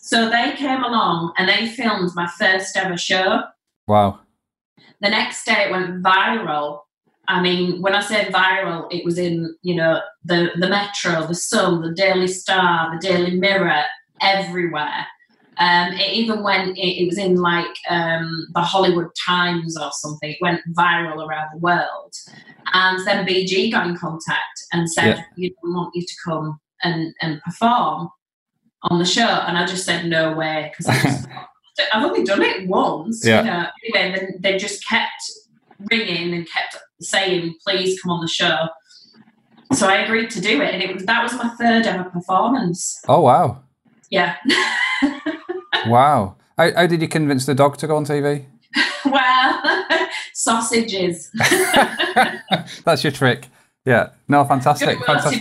[0.00, 3.42] So they came along and they filmed my first ever show
[3.86, 4.20] Wow.
[5.00, 6.80] the next day it went viral.
[7.26, 11.34] I mean, when I say viral, it was in you know the the Metro, the
[11.34, 13.84] Sun, the Daily Star, the Daily Mirror,
[14.22, 15.06] everywhere.
[15.58, 16.78] Um, it even went.
[16.78, 20.30] It, it was in like um, the Hollywood Times or something.
[20.30, 22.14] It went viral around the world,
[22.72, 25.22] and then BG got in contact and said, Yeah.
[25.36, 28.08] "You know, we want you to come and and perform
[28.82, 31.28] on the show." And I just said, "No way," because I just
[31.92, 33.26] I've only done it once.
[33.26, 33.40] Yeah.
[33.40, 33.66] You know.
[33.96, 35.22] Anyway, then they just kept
[35.90, 38.68] ringing and kept saying, "Please come on the show."
[39.72, 43.00] So I agreed to do it, and it was that was my third ever performance.
[43.08, 43.62] Oh wow.
[44.10, 44.36] Yeah.
[45.86, 46.36] Wow.
[46.56, 48.46] How, how did you convince the dog to go on TV?
[49.04, 49.86] well,
[50.34, 51.30] sausages.
[52.84, 53.46] That's your trick.
[53.84, 54.10] Yeah.
[54.28, 54.98] No, fantastic.
[55.04, 55.40] Fantastic.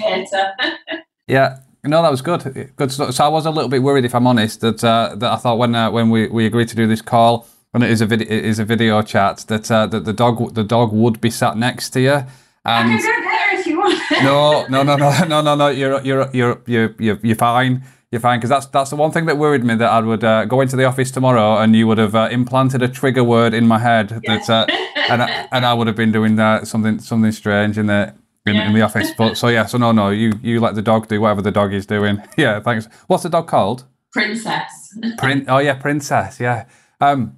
[1.27, 1.59] Yeah.
[1.83, 2.71] No, that was good.
[2.75, 3.13] Good stuff.
[3.13, 5.57] So I was a little bit worried, if I'm honest, that uh, that I thought
[5.57, 8.27] when uh, when we, we agreed to do this call, and it is a video
[8.27, 11.55] it is a video chat, that uh, that the dog the dog would be sat
[11.57, 12.23] next to you.
[12.65, 14.01] I can go there if you want.
[14.23, 15.67] no, no, no, no, no, no, no.
[15.69, 17.83] You're you're you're you're you're, you're fine.
[18.11, 20.45] You're fine because that's that's the one thing that worried me that I would uh,
[20.45, 23.67] go into the office tomorrow and you would have uh, implanted a trigger word in
[23.67, 24.65] my head that uh,
[25.09, 28.13] and I, and I would have been doing that something something strange in the
[28.45, 29.11] in, in the office.
[29.17, 31.73] But so yeah, so no, no, you you let the dog do whatever the dog
[31.73, 32.23] is doing.
[32.37, 32.87] Yeah, thanks.
[33.07, 33.83] What's the dog called?
[34.13, 34.97] Princess.
[35.17, 36.39] Prin- oh yeah, princess.
[36.39, 36.65] Yeah.
[37.01, 37.37] Um,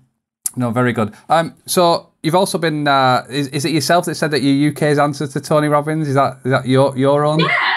[0.55, 1.15] no, very good.
[1.29, 2.87] Um, so you've also been.
[2.87, 6.07] Uh, is, is it yourself that said that your UK's answer to Tony Robbins?
[6.07, 7.39] Is that is that your your own?
[7.39, 7.68] Yeah.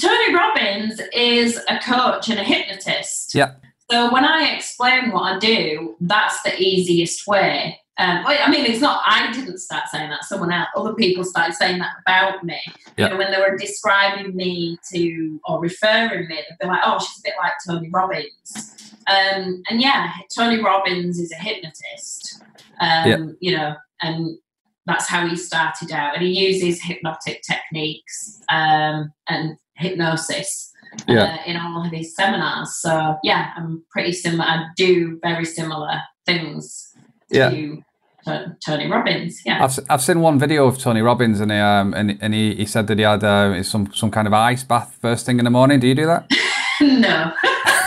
[0.00, 3.34] Tony Robbins is a coach and a hypnotist.
[3.34, 3.54] Yeah.
[3.90, 7.80] So when I explain what I do, that's the easiest way.
[8.00, 9.02] Um, I mean, it's not.
[9.04, 10.24] I didn't start saying that.
[10.24, 12.60] Someone else, other people started saying that about me.
[12.96, 13.06] Yeah.
[13.06, 17.00] You know, when they were describing me to or referring me, they'd be like, "Oh,
[17.00, 22.40] she's a bit like Tony Robbins." Um, and yeah, Tony Robbins is a hypnotist.
[22.80, 23.26] Um, Yeah.
[23.40, 24.38] You know, and
[24.86, 26.14] that's how he started out.
[26.14, 30.72] And he uses hypnotic techniques um, and hypnosis
[31.06, 31.22] Yeah.
[31.22, 32.76] uh, in all of his seminars.
[32.80, 34.44] So yeah, I'm pretty similar.
[34.44, 36.88] I do very similar things
[37.30, 37.50] Yeah.
[37.50, 37.82] to
[38.24, 39.40] to Tony Robbins.
[39.46, 39.64] Yeah.
[39.64, 42.66] I've, I've seen one video of Tony Robbins and he, um, and, and he, he
[42.66, 45.50] said that he had uh, some some kind of ice bath first thing in the
[45.50, 45.80] morning.
[45.80, 46.26] Do you do that?
[46.80, 47.32] no.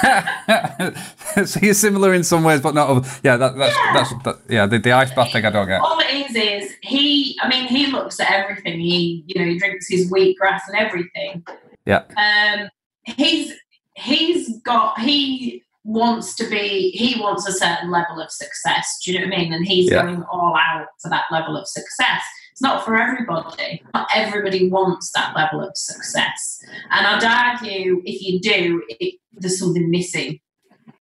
[1.45, 2.89] so you're similar in some ways, but not.
[2.89, 3.07] Other.
[3.23, 4.65] Yeah, that, that's that's that, yeah.
[4.65, 5.79] The, the ice bath thing I don't get.
[5.81, 7.37] All it is is he.
[7.41, 8.79] I mean, he looks at everything.
[8.79, 11.43] He, you know, he drinks his wheatgrass and everything.
[11.85, 12.03] Yeah.
[12.17, 12.69] Um,
[13.03, 13.53] he's
[13.95, 18.99] he's got he wants to be he wants a certain level of success.
[19.03, 19.53] Do you know what I mean?
[19.53, 20.03] And he's Yeah.
[20.03, 22.21] going all out for that level of success.
[22.51, 23.81] It's not for everybody.
[23.93, 26.63] Not everybody wants that level of success.
[26.91, 30.39] And I'd argue if you do, it, there's something missing.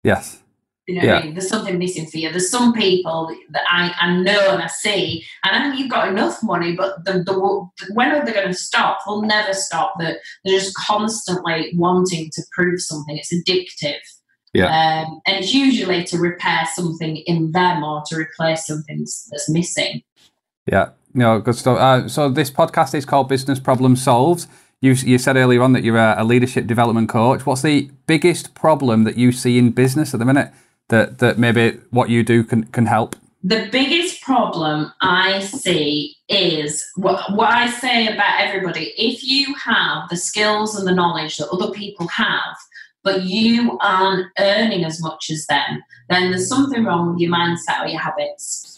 [0.03, 0.43] Yes.
[0.87, 1.18] You know Yeah.
[1.18, 1.35] I mean?
[1.35, 2.31] There's something missing for you.
[2.31, 6.09] There's some people that I, I know and I see, and I know you've got
[6.09, 9.01] enough money, but the, the when are they going to stop?
[9.05, 9.94] They'll never stop.
[9.99, 13.16] They're, they're just constantly wanting to prove something.
[13.16, 13.99] It's addictive.
[14.55, 14.66] Yeah.
[14.66, 19.51] Um, and it's usually to repair something in them or to replace something that's that's
[19.51, 20.03] missing.
[20.70, 20.90] Yeah.
[21.12, 21.79] No, good stuff.
[21.79, 24.46] Uh, so this podcast is called Business Problem Solved.
[24.83, 27.46] You, you said earlier on that you're a, a leadership development coach.
[27.46, 30.53] What's the biggest problem that you see in business at the minute
[30.88, 33.16] that, that maybe what you do can, can help?
[33.42, 38.92] The biggest problem I see is what, what I say about everybody.
[38.96, 42.57] If you have the skills and the knowledge that other people have,
[43.05, 47.85] but you aren't earning as much as them, then there's something wrong with your mindset
[47.85, 48.72] or your habits.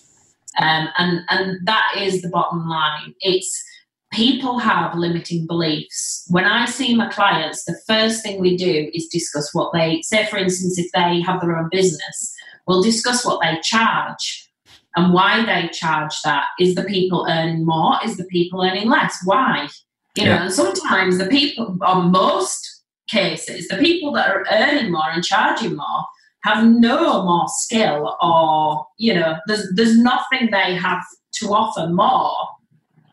[0.58, 3.14] Um, and, and that is the bottom line.
[3.20, 3.64] It's
[4.12, 6.24] people have limiting beliefs.
[6.28, 10.26] When I see my clients, the first thing we do is discuss what they say,
[10.26, 12.34] for instance, if they have their own business,
[12.66, 14.50] we'll discuss what they charge
[14.96, 16.46] and why they charge that.
[16.58, 17.96] Is the people earning more?
[18.04, 19.18] Is the people earning less?
[19.24, 19.68] Why?
[20.16, 25.10] You know, and sometimes the people, on most cases, the people that are earning more
[25.10, 26.04] and charging more
[26.44, 32.34] have no more skill or, you know, there's there's nothing they have to offer more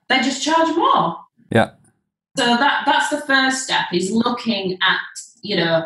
[0.09, 1.17] they just charge more.
[1.51, 1.71] Yeah.
[2.37, 4.99] So that that's the first step is looking at
[5.41, 5.85] you know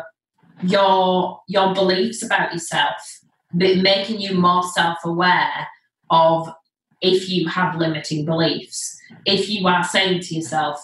[0.62, 3.20] your your beliefs about yourself,
[3.52, 5.68] making you more self aware
[6.10, 6.52] of
[7.00, 8.96] if you have limiting beliefs.
[9.26, 10.80] If you are saying to yourself,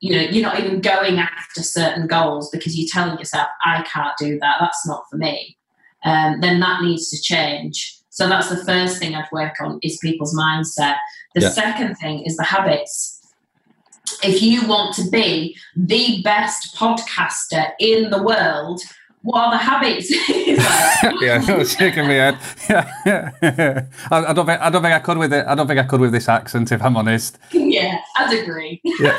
[0.00, 4.12] you know, you're not even going after certain goals because you're telling yourself, I can't
[4.18, 5.56] do that, that's not for me,
[6.04, 7.98] um, then that needs to change.
[8.10, 10.96] So that's the first thing I'd work on is people's mindset.
[11.34, 11.50] The yeah.
[11.50, 13.20] second thing is the habits.
[14.22, 18.80] If you want to be the best podcaster in the world,
[19.22, 20.10] what are the habits?
[21.20, 22.38] yeah, it's shaking my head.
[22.68, 22.90] Yeah,
[23.42, 23.86] yeah.
[24.10, 25.46] I, I, don't think I don't think I could with it.
[25.46, 27.38] I don't think I could with this accent, if I'm honest.
[27.50, 28.80] Yeah, I'd agree.
[29.00, 29.18] Yeah.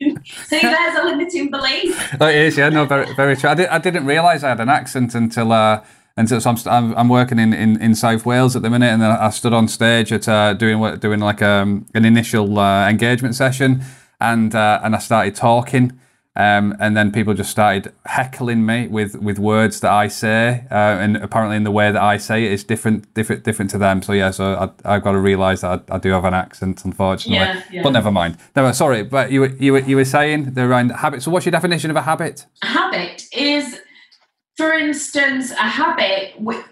[0.00, 2.16] See, there's a limiting belief.
[2.20, 3.50] Oh, it is, yeah, no, very, very true.
[3.50, 5.82] I, did, I didn't realise I had an accent until uh,
[6.18, 9.04] and so, so I'm, I'm working in, in, in South Wales at the minute, and
[9.04, 13.84] I stood on stage at uh, doing doing like um, an initial uh, engagement session,
[14.20, 15.96] and uh, and I started talking,
[16.34, 20.74] um, and then people just started heckling me with, with words that I say, uh,
[20.74, 24.02] and apparently in the way that I say it is different different different to them.
[24.02, 26.84] So yeah, so I, have got to realise that I, I, do have an accent,
[26.84, 27.36] unfortunately.
[27.36, 27.82] Yeah, yeah.
[27.84, 28.38] But never mind.
[28.56, 31.22] No, sorry, but you were, you were, you were saying the around habit.
[31.22, 32.44] So what's your definition of a habit?
[32.62, 33.80] A habit is
[34.58, 36.64] for instance, a habit, with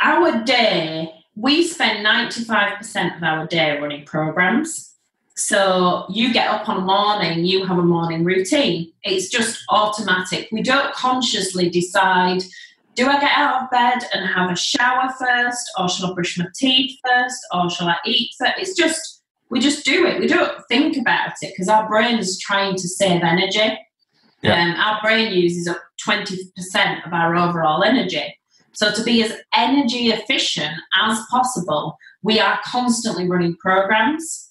[0.00, 4.96] our day, we spend 95% of our day running programs.
[5.36, 8.92] So you get up on a morning, you have a morning routine.
[9.04, 10.48] It's just automatic.
[10.50, 12.42] We don't consciously decide
[12.96, 16.36] do I get out of bed and have a shower first, or shall I brush
[16.36, 18.54] my teeth first, or shall I eat first?
[18.58, 20.18] It's just, we just do it.
[20.18, 23.78] We don't think about it because our brain is trying to save energy.
[24.42, 24.62] Yeah.
[24.62, 28.36] Um, our brain uses up 20% of our overall energy.
[28.72, 34.48] So, to be as energy efficient as possible, we are constantly running programs.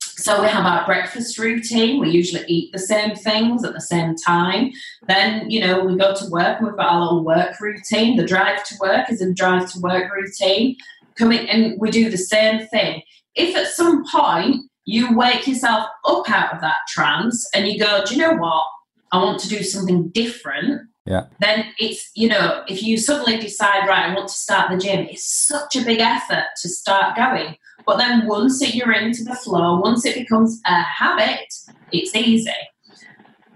[0.00, 2.00] So, we have our breakfast routine.
[2.00, 4.72] We usually eat the same things at the same time.
[5.06, 8.16] Then, you know, we go to work we've got our little work routine.
[8.16, 10.76] The drive to work is a drive to work routine.
[11.16, 13.02] Coming and we do the same thing.
[13.34, 18.04] If at some point you wake yourself up out of that trance and you go,
[18.04, 18.64] do you know what?
[19.12, 21.26] I want to do something different, yeah.
[21.40, 25.06] then it's, you know, if you suddenly decide, right, I want to start the gym,
[25.06, 27.56] it's such a big effort to start going.
[27.86, 31.52] But then once it, you're into the flow, once it becomes a habit,
[31.92, 32.50] it's easy.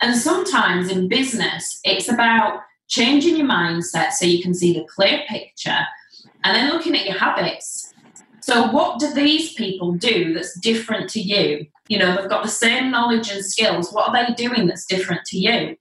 [0.00, 5.22] And sometimes in business, it's about changing your mindset so you can see the clear
[5.28, 5.80] picture
[6.44, 7.81] and then looking at your habits.
[8.42, 11.66] So, what do these people do that's different to you?
[11.88, 13.92] You know, they've got the same knowledge and skills.
[13.92, 15.76] What are they doing that's different to you?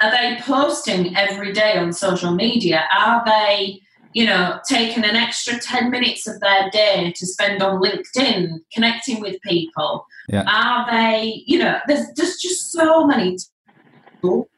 [0.00, 2.84] Are they posting every day on social media?
[2.96, 3.80] Are they,
[4.14, 9.20] you know, taking an extra 10 minutes of their day to spend on LinkedIn, connecting
[9.20, 10.06] with people?
[10.28, 10.44] Yeah.
[10.48, 13.36] Are they, you know, there's, there's just so many
[14.22, 14.48] people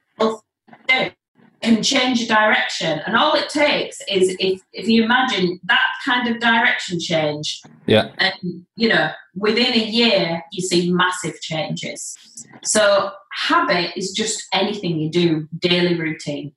[1.62, 3.00] can change direction.
[3.06, 7.60] And all it takes is if, if you imagine that kind of direction change.
[7.86, 8.10] Yeah.
[8.18, 12.16] And, you know, within a year, you see massive changes.
[12.62, 16.52] So habit is just anything you do, daily routine.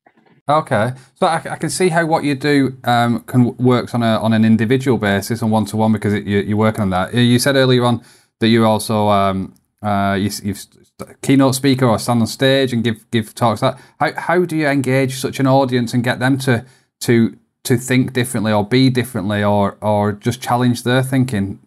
[0.49, 4.17] Okay, so I, I, can see how what you do um, can works on a
[4.19, 7.13] on an individual basis and one to one because it, you, are working on that.
[7.13, 8.03] You said earlier on
[8.39, 10.65] that you also um, uh, you, you've
[11.21, 13.61] keynote speaker or stand on stage and give give talks.
[13.61, 16.65] That how how do you engage such an audience and get them to
[17.01, 21.59] to to think differently or be differently or or just challenge their thinking?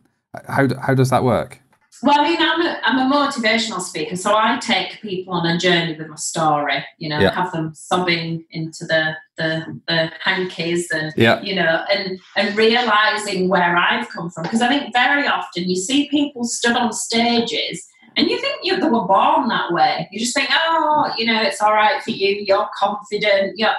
[0.49, 1.61] How how does that work?
[2.03, 5.59] Well, I mean, I'm a, I'm a motivational speaker, so I take people on a
[5.59, 6.85] journey with my story.
[6.99, 7.35] You know, yeah.
[7.35, 11.41] have them sobbing into the the, the hankies, and yeah.
[11.41, 14.43] you know, and and realizing where I've come from.
[14.43, 17.87] Because I think very often you see people stood on stages
[18.17, 20.09] and you think you, they were born that way.
[20.11, 22.45] You just think, oh, you know, it's all right for you.
[22.47, 23.59] You're confident.
[23.59, 23.75] You're,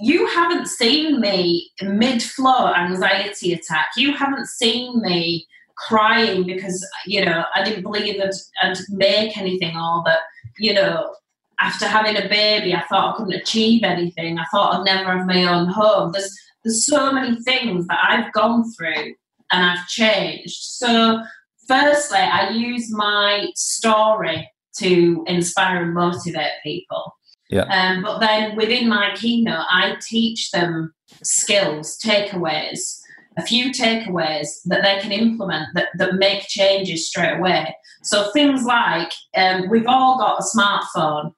[0.00, 3.88] you haven't seen me mid-flow anxiety attack.
[3.96, 9.76] You haven't seen me crying because you know I didn't believe that I'd make anything
[9.76, 10.20] or that
[10.58, 11.14] you know
[11.60, 14.38] after having a baby I thought I couldn't achieve anything.
[14.38, 16.12] I thought I'd never have my own home.
[16.12, 16.34] There's
[16.64, 19.14] there's so many things that I've gone through
[19.52, 20.56] and I've changed.
[20.62, 21.22] So
[21.68, 27.14] firstly, I use my story to inspire and motivate people.
[27.48, 27.62] Yeah.
[27.64, 30.92] Um, but then within my keynote, I teach them
[31.22, 32.98] skills, takeaways,
[33.38, 37.76] a few takeaways that they can implement that, that make changes straight away.
[38.02, 41.32] So things like um, we've all got a smartphone,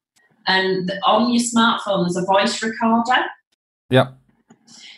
[0.47, 3.24] and on your smartphone there's a voice recorder.
[3.91, 4.12] Yeah.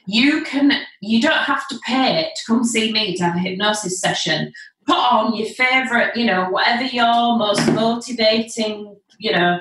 [0.06, 4.00] You can you don't have to pay to come see me to have a hypnosis
[4.00, 4.52] session.
[4.90, 9.60] Put on your favorite, you know, whatever your most motivating, you know,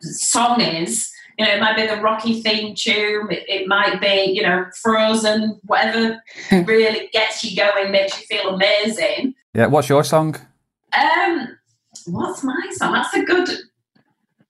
[0.00, 1.08] song is.
[1.38, 3.28] You know, it might be the Rocky theme tune.
[3.30, 5.60] It, it might be, you know, Frozen.
[5.62, 6.20] Whatever
[6.64, 9.34] really gets you going, makes you feel amazing.
[9.54, 9.66] Yeah.
[9.66, 10.34] What's your song?
[10.92, 11.56] Um,
[12.06, 12.94] what's my song?
[12.94, 13.48] That's a good.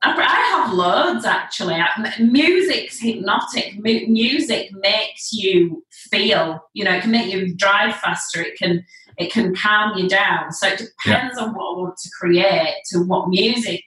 [0.02, 1.78] I I have loads actually.
[2.18, 3.74] Music's hypnotic.
[3.76, 6.66] Mu- Music makes you feel.
[6.72, 8.40] You know, it can make you drive faster.
[8.40, 8.86] It can
[9.18, 10.52] it can calm you down.
[10.52, 13.82] So it depends on what I want to create to what music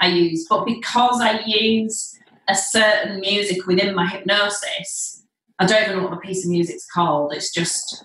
[0.00, 0.46] I use.
[0.48, 2.18] But because I use
[2.48, 5.24] a certain music within my hypnosis,
[5.58, 7.32] I don't even know what the piece of music's called.
[7.32, 8.04] It's just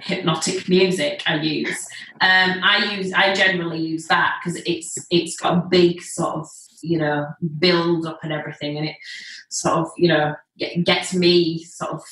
[0.00, 1.86] hypnotic music I use.
[2.20, 6.48] Um, I use I generally use that because it's it's got a big sort of
[6.82, 7.26] you know
[7.58, 8.96] build up and everything, and it
[9.50, 10.34] sort of you know
[10.84, 12.02] gets me sort of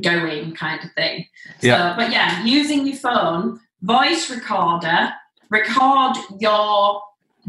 [0.00, 1.26] going kind of thing.
[1.60, 1.92] Yeah.
[1.92, 5.10] So, but yeah, using your phone, voice recorder,
[5.50, 7.02] record your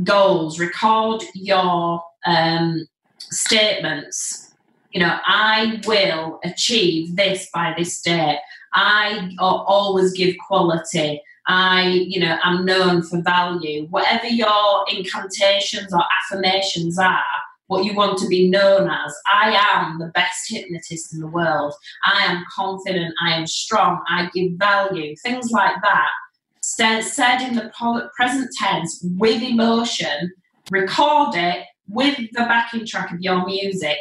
[0.03, 2.87] goals, record your um,
[3.19, 4.53] statements.
[4.91, 8.39] You know, I will achieve this by this date.
[8.73, 11.21] I always give quality.
[11.47, 13.87] I, you know, I'm known for value.
[13.89, 17.23] Whatever your incantations or affirmations are,
[17.71, 21.73] what you want to be known as, I am the best hypnotist in the world.
[22.03, 23.13] I am confident.
[23.25, 24.01] I am strong.
[24.09, 25.15] I give value.
[25.23, 26.09] Things like that.
[26.59, 27.71] Said, in the
[28.17, 30.33] present tense with emotion,
[30.69, 33.99] record it with the backing track of your music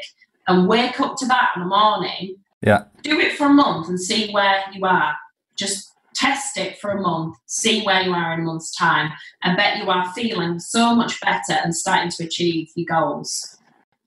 [0.49, 2.85] and wake up to that in the morning Yeah.
[3.03, 5.15] do it for a month and see where you are.
[5.57, 9.13] Just test it for a month, see where you are in a month's time.
[9.43, 13.57] I bet you are feeling so much better and starting to achieve your goals.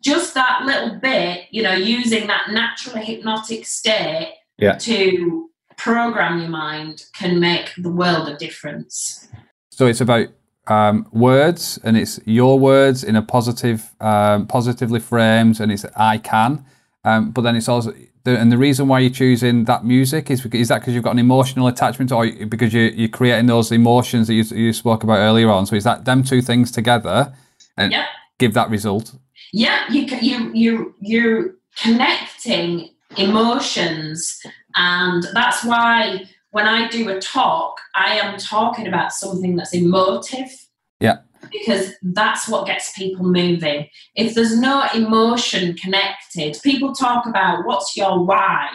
[0.03, 4.75] Just that little bit, you know, using that natural hypnotic state Yeah.
[4.79, 9.27] to program your mind can make the world a difference.
[9.71, 10.27] So it's about
[10.67, 16.19] um, words, and it's your words in a positive, um, positively framed, and it's I
[16.19, 16.63] can.
[17.03, 17.93] Um, but then it's also,
[18.23, 21.03] the, and the reason why you're choosing that music is because, is that because you've
[21.03, 25.03] got an emotional attachment, or because you, you're creating those emotions that you, you spoke
[25.03, 25.65] about earlier on.
[25.65, 27.33] So is that them two things together,
[27.75, 28.05] and Yep.
[28.39, 29.15] give that result?
[29.51, 34.39] Yeah you you you you're connecting emotions
[34.75, 40.49] and that's why when i do a talk i am talking about something that's emotive
[40.99, 41.17] Yeah.
[41.51, 47.95] because that's what gets people moving if there's no emotion connected people talk about what's
[47.95, 48.69] your why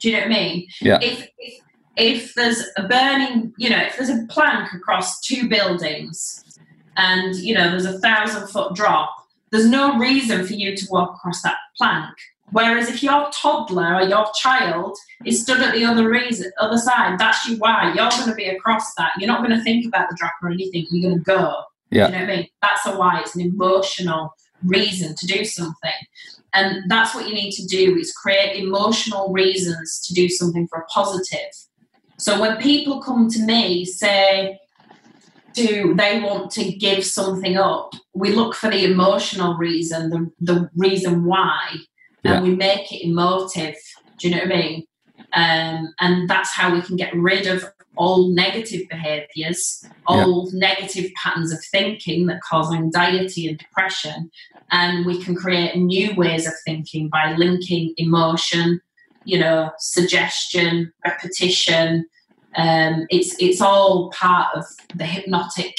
[0.00, 0.98] do you know what i mean Yeah.
[1.02, 1.60] if, if
[1.96, 6.44] if there's a burning you know if there's a plank across two buildings
[6.96, 9.14] and you know there's a thousand foot drop
[9.50, 12.14] there's no reason for you to walk across that plank.
[12.52, 17.18] Whereas if your toddler or your child is stood at the other reason, other side,
[17.18, 17.92] that's your why.
[17.94, 19.12] You're going to be across that.
[19.18, 20.86] You're not going to think about the drop or anything.
[20.90, 21.62] You're going to go.
[21.90, 22.06] Yeah.
[22.06, 22.48] You know what I mean?
[22.62, 23.20] That's a why.
[23.20, 24.34] It's an emotional
[24.64, 25.92] reason to do something.
[26.52, 30.80] And that's what you need to do is create emotional reasons to do something for
[30.80, 31.52] a positive.
[32.18, 34.58] So when people come to me, say,
[35.52, 37.94] do they want to give something up?
[38.14, 41.76] We look for the emotional reason, the, the reason why,
[42.22, 42.34] Yeah.
[42.34, 43.76] and we make it emotive.
[44.18, 44.86] Do you know what I mean?
[45.32, 47.64] Um, and that's how we can get rid of
[47.96, 54.30] all negative behaviors, all negative patterns of thinking that cause anxiety and depression.
[54.70, 58.80] And we can create new ways of thinking by linking emotion,
[59.24, 62.06] you know, suggestion, repetition.
[62.56, 65.74] Um, it's it's all part of the hypnotic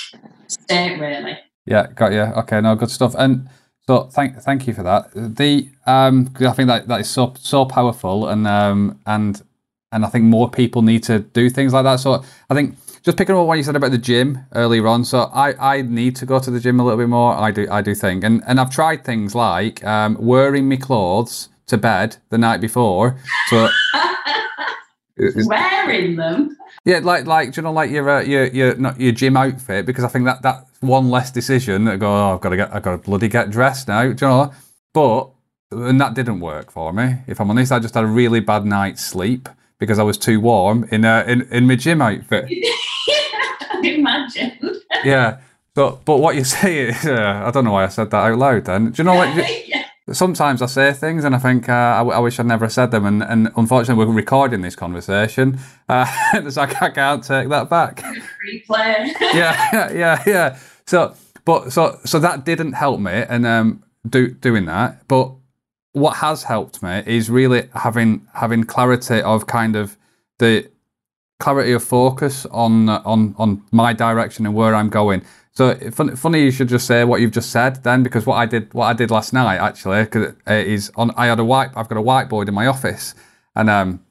[0.48, 1.38] state, really.
[1.66, 2.22] Yeah, got you.
[2.22, 3.16] Okay, no, good stuff.
[3.18, 3.50] And
[3.88, 5.12] so thank thank you for that.
[5.14, 9.42] The um, I think that that is so so powerful, and um, and
[9.92, 11.98] and I think more people need to do things like that.
[11.98, 15.04] So I think just picking up what you said about the gym earlier on.
[15.04, 17.34] So I, I need to go to the gym a little bit more.
[17.34, 21.50] I do I do think, and and I've tried things like um, wearing my clothes
[21.68, 23.18] to bed the night before.
[23.48, 23.70] So
[25.28, 26.58] it's- Wearing them.
[26.86, 29.86] yeah, like like do you know like your uh, your your not your gym outfit
[29.86, 31.86] because I think that that's one less decision.
[31.86, 34.02] that go, oh, I've got to get I've got to bloody get dressed now.
[34.04, 34.54] Do you know?
[34.94, 35.30] But
[35.72, 37.16] and that didn't work for me.
[37.28, 39.48] If I'm honest, I just had a really bad night's sleep
[39.80, 42.52] because I was too warm in uh, in in my gym outfit.
[43.84, 44.82] imagine?
[45.04, 45.40] yeah.
[45.74, 48.38] But but what you say is, uh, I don't know why I said that out
[48.38, 48.66] loud.
[48.66, 49.30] Then do you know what?
[50.12, 52.92] Sometimes I say things and I think uh, I, w- I wish I'd never said
[52.92, 56.06] them, and, and unfortunately we're recording this conversation, uh,
[56.50, 57.98] so I can't take that back.
[58.48, 59.14] Replay.
[59.34, 60.58] yeah, yeah, yeah, yeah.
[60.88, 61.14] So,
[61.46, 65.08] but so so that didn't help me, and um, do doing that.
[65.08, 65.34] But
[65.94, 69.98] what has helped me is really having having clarity of kind of
[70.40, 70.70] the
[71.40, 75.22] clarity of focus on on on my direction and where I'm going.
[75.62, 78.48] So fun, funny you should just say what you've just said then, because what I
[78.48, 81.88] did what I did last night actually uh, is on I had a white I've
[81.88, 83.14] got a whiteboard in my office,
[83.56, 84.04] and um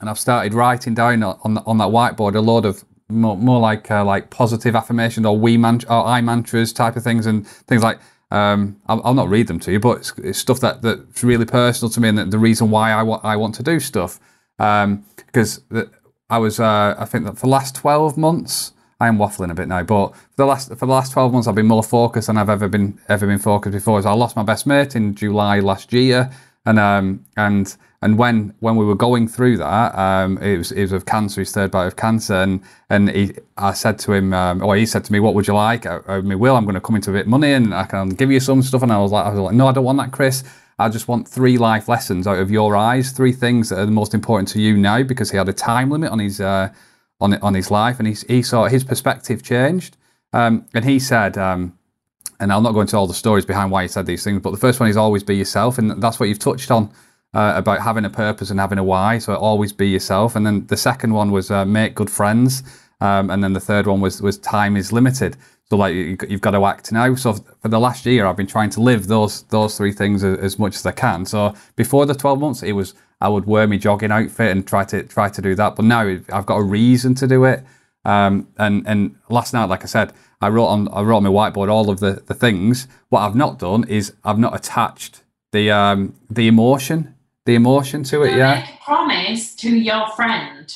[0.00, 3.88] and I've started writing down on on that whiteboard a load of more, more like
[3.92, 7.84] uh, like positive affirmations or we man or I mantras type of things and things
[7.84, 8.00] like
[8.32, 11.46] um, I'll, I'll, not read them to you, but it's, it's, stuff that that's really
[11.46, 14.18] personal to me and the reason why I want I want to do stuff.
[14.58, 15.92] Um, because the,
[16.28, 19.54] I was uh, I think that for the last twelve months I am waffling a
[19.54, 22.26] bit now, but for the last for the last twelve months, I've been more focused
[22.26, 24.02] than I've ever been ever been focused before.
[24.02, 26.30] So I lost my best mate in July last year,
[26.66, 30.82] and um and and when when we were going through that, um, it was it
[30.82, 34.32] was of cancer, his third bout of cancer, and and he, I said to him,
[34.32, 36.64] um, or he said to me, "What would you like?" I, I mean, Will, I'm
[36.64, 38.82] going to come into a bit of money, and I can give you some stuff.
[38.82, 40.44] And I was like, I was like, no, I don't want that, Chris.
[40.78, 43.90] I just want three life lessons out of your eyes, three things that are the
[43.90, 46.40] most important to you now, because he had a time limit on his.
[46.40, 46.70] Uh,
[47.20, 49.96] on on his life, and he he saw his perspective changed.
[50.32, 51.78] Um, and he said, um,
[52.38, 54.50] and I'll not go into all the stories behind why he said these things, but
[54.50, 56.90] the first one is always be yourself, and that's what you've touched on
[57.34, 59.18] uh, about having a purpose and having a why.
[59.18, 60.36] So always be yourself.
[60.36, 62.62] And then the second one was uh, make good friends,
[63.00, 65.36] um, and then the third one was was time is limited.
[65.70, 67.14] So like you've got to act now.
[67.14, 70.58] So for the last year, I've been trying to live those those three things as
[70.58, 71.26] much as I can.
[71.26, 74.84] So before the twelve months, it was I would wear my jogging outfit and try
[74.84, 75.76] to try to do that.
[75.76, 77.64] But now I've got a reason to do it.
[78.04, 81.30] Um, and and last night, like I said, I wrote on I wrote on my
[81.30, 82.88] whiteboard all of the, the things.
[83.10, 87.14] What I've not done is I've not attached the um, the emotion
[87.44, 88.30] the emotion to it.
[88.30, 88.66] So yeah.
[88.84, 90.74] Promise to your friend.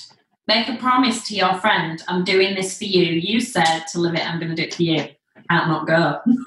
[0.48, 2.02] Make a promise to your friend.
[2.08, 3.04] I'm doing this for you.
[3.04, 4.26] You said to live it.
[4.28, 5.08] I'm going to do it for you.
[5.48, 6.20] Can't not go.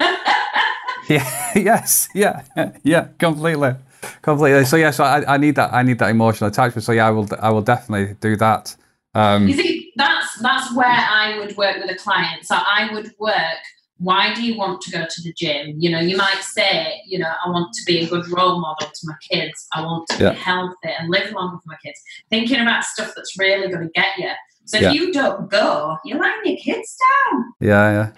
[1.08, 1.52] yeah.
[1.54, 2.08] Yes.
[2.14, 2.42] Yeah.
[2.82, 3.08] Yeah.
[3.18, 3.74] Completely
[4.22, 4.64] completely.
[4.64, 5.72] So yeah, so I, I need that.
[5.72, 6.84] I need that emotional attachment.
[6.84, 7.28] So yeah, I will.
[7.40, 8.76] I will definitely do that.
[9.14, 12.44] Um, you see, that's that's where I would work with a client.
[12.44, 13.62] So I would work.
[13.98, 15.76] Why do you want to go to the gym?
[15.78, 18.88] You know, you might say, you know, I want to be a good role model
[18.88, 19.66] to my kids.
[19.72, 20.30] I want to yeah.
[20.32, 21.98] be healthy and live long with my kids.
[22.28, 24.30] Thinking about stuff that's really going to get you.
[24.66, 26.96] So if you don't go, you're letting your kids
[27.30, 27.44] down.
[27.60, 28.10] Yeah,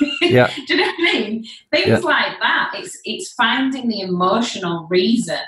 [0.00, 0.08] yeah.
[0.22, 0.54] yeah.
[0.54, 1.46] Do you know what I mean?
[1.72, 1.98] Things yeah.
[1.98, 2.70] like that.
[2.76, 5.40] It's it's finding the emotional reason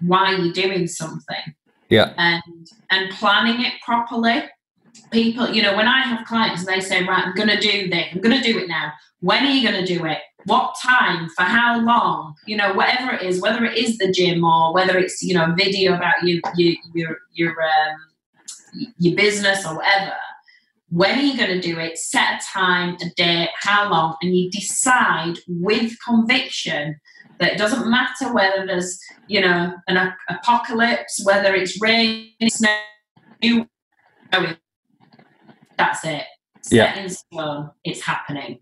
[0.00, 1.54] why you're doing something.
[1.90, 2.14] Yeah.
[2.16, 2.42] And
[2.90, 4.44] and planning it properly.
[5.12, 8.06] People, you know, when I have clients and they say, right, I'm gonna do this,
[8.12, 8.92] I'm gonna do it now.
[9.20, 10.18] When are you gonna do it?
[10.44, 11.28] What time?
[11.36, 12.34] For how long?
[12.46, 15.54] You know, whatever it is, whether it is the gym or whether it's, you know,
[15.56, 20.14] video about you, you your your um your business or whatever
[20.92, 21.96] when are you going to do it?
[21.96, 27.00] Set a time, a date, how long, and you decide with conviction
[27.40, 32.76] that it doesn't matter whether there's, you know, an apocalypse, whether it's rain, snow,
[33.40, 33.66] you
[35.78, 36.24] that's it.
[36.62, 36.98] Set yeah.
[36.98, 38.60] in stone, it's happening.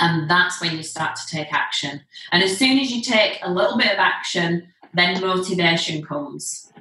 [0.00, 2.00] And that's when you start to take action.
[2.32, 6.72] And as soon as you take a little bit of action, then motivation comes.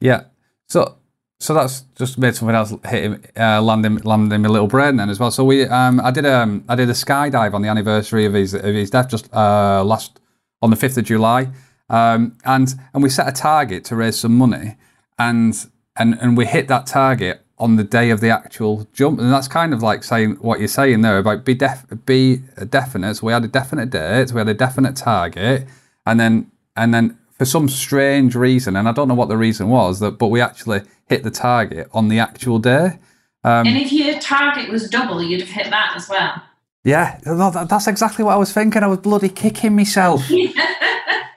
[0.00, 0.24] Yeah.
[0.68, 0.96] So
[1.42, 4.94] so that's just made something else hit uh, land in, land in my little brain
[4.96, 5.32] then as well.
[5.32, 8.34] So we, um, I did a, um, I did a skydive on the anniversary of
[8.34, 10.20] his of his death just uh, last
[10.62, 11.48] on the fifth of July,
[11.90, 14.76] um, and and we set a target to raise some money,
[15.18, 19.32] and and and we hit that target on the day of the actual jump, and
[19.32, 22.38] that's kind of like saying what you're saying there about be def be
[22.68, 23.14] definite.
[23.14, 25.68] So we had a definite date, we had a definite target,
[26.04, 29.68] and then and then for some strange reason, and I don't know what the reason
[29.68, 32.98] was, that but we actually hit the target on the actual day.
[33.44, 36.42] Um, and if your target was double, you'd have hit that as well.
[36.82, 38.82] Yeah, that's exactly what I was thinking.
[38.82, 40.22] I was bloody kicking myself.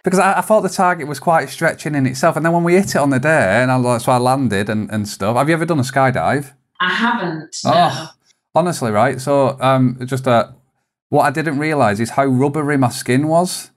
[0.06, 2.36] because I, I, thought the target was quite stretching in itself.
[2.36, 4.90] And then when we hit it on the day, and I, so I landed and,
[4.92, 5.36] and stuff.
[5.36, 6.54] Have you ever done a skydive?
[6.80, 7.58] I haven't.
[7.66, 7.72] No.
[7.74, 8.10] Oh,
[8.54, 9.20] honestly, right?
[9.20, 10.52] So, um, just uh,
[11.10, 13.72] what I didn't realise is how rubbery my skin was.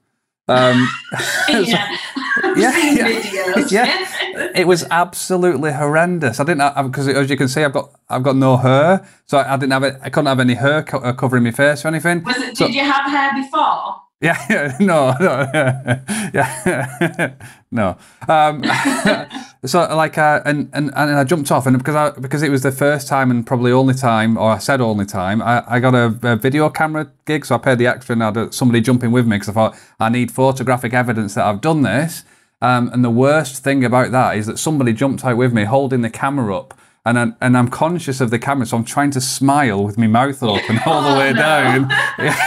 [0.47, 0.87] Um,
[1.49, 1.97] yeah.
[2.55, 4.51] yeah, yeah, yeah.
[4.55, 6.39] It was absolutely horrendous.
[6.39, 9.55] I didn't because as you can see, I've got I've got no hair, so I,
[9.55, 9.97] I didn't have it.
[10.01, 12.23] I couldn't have any hair co- uh, covering my face or anything.
[12.23, 12.55] Was it?
[12.55, 13.95] So, did you have hair before?
[14.21, 15.49] Yeah, yeah, no, no,
[16.33, 17.35] yeah,
[17.71, 17.97] no.
[18.27, 18.63] Um,
[19.65, 22.61] so like, uh, and, and and I jumped off, and because I because it was
[22.61, 25.95] the first time and probably only time, or I said only time, I, I got
[25.95, 29.25] a, a video camera gig, so I paid the extra and had somebody jumping with
[29.25, 32.25] me because I thought I need photographic evidence that I've done this.
[32.61, 36.01] Um, and the worst thing about that is that somebody jumped out with me holding
[36.01, 39.21] the camera up and I'm, and I'm conscious of the camera, so I'm trying to
[39.21, 41.39] smile with my mouth open all the oh, way oh, no.
[41.39, 41.91] down.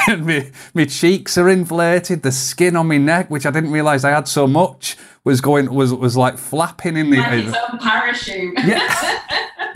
[0.08, 4.04] and my, my cheeks are inflated, the skin on my neck, which I didn't realise
[4.04, 7.78] I had so much, was going was was like flapping in the like its own
[7.78, 8.54] parachute.
[8.64, 9.20] yeah.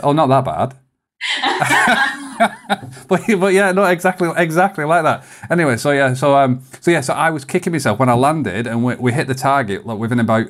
[0.02, 2.22] Oh, not that bad.
[3.08, 5.24] but but yeah, no, exactly exactly like that.
[5.50, 8.66] Anyway, so yeah, so um, so yeah, so I was kicking myself when I landed,
[8.66, 10.48] and we, we hit the target like within about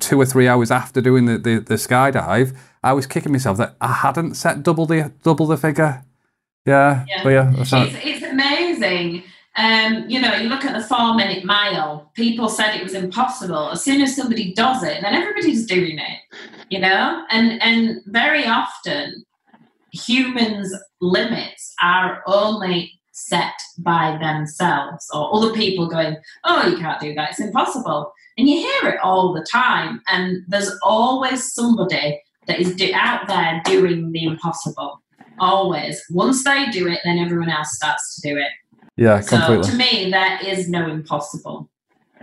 [0.00, 2.56] two or three hours after doing the, the, the skydive.
[2.82, 6.04] I was kicking myself that I hadn't set double the double the figure.
[6.66, 9.24] Yeah, yeah, yeah it's, it's amazing.
[9.54, 13.70] Um, you know, you look at the four minute mile, people said it was impossible.
[13.70, 16.18] As soon as somebody does it, then everybody's doing it,
[16.70, 17.24] you know?
[17.30, 19.24] And and very often
[19.92, 27.14] humans' limits are only set by themselves or other people going, Oh, you can't do
[27.14, 28.12] that, it's impossible.
[28.38, 33.28] And you hear it all the time, and there's always somebody that is do- out
[33.28, 35.02] there doing the impossible.
[35.38, 36.02] Always.
[36.10, 38.48] Once they do it, then everyone else starts to do it.
[38.96, 39.64] Yeah, completely.
[39.64, 41.68] so to me, there is no impossible.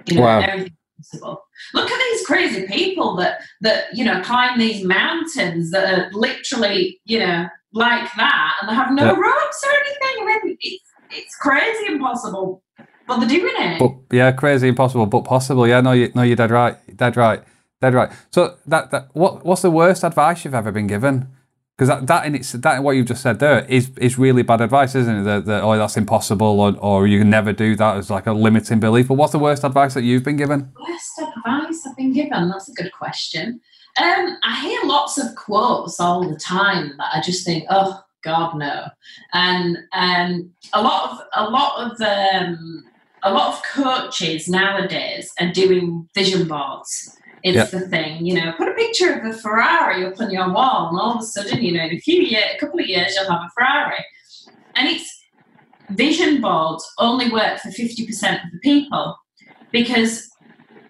[0.07, 0.65] You know, wow.
[0.97, 1.43] possible.
[1.73, 6.99] Look at these crazy people that that you know climb these mountains that are literally
[7.05, 9.99] you know like that, and they have no ropes or anything.
[10.19, 12.63] I mean, it's, it's crazy impossible,
[13.07, 13.79] but they're doing it.
[13.79, 15.67] But yeah, crazy impossible, but possible.
[15.67, 17.43] Yeah, no, you no, you're dead right, dead right,
[17.81, 18.11] dead right.
[18.31, 21.27] So that that what what's the worst advice you've ever been given?
[21.77, 24.59] Because that, that in its that what you've just said there is is really bad
[24.59, 25.23] advice, isn't it?
[25.23, 28.33] That, that oh that's impossible or or you can never do that as like a
[28.33, 29.07] limiting belief.
[29.07, 30.73] But what's the worst advice that you've been given?
[30.77, 32.49] Worst advice I've been given.
[32.49, 33.61] That's a good question.
[33.97, 38.57] Um, I hear lots of quotes all the time that I just think, oh God,
[38.57, 38.85] no.
[39.33, 42.83] And um, a lot of a lot of um,
[43.23, 47.15] a lot of coaches nowadays are doing vision boards.
[47.41, 47.71] It's yep.
[47.71, 48.51] the thing, you know.
[48.57, 51.63] Put a picture of a Ferrari up on your wall, and all of a sudden,
[51.63, 54.03] you know, in a few years, a couple of years, you'll have a Ferrari.
[54.75, 55.09] And it's
[55.91, 59.17] vision boards only work for fifty percent of the people
[59.71, 60.29] because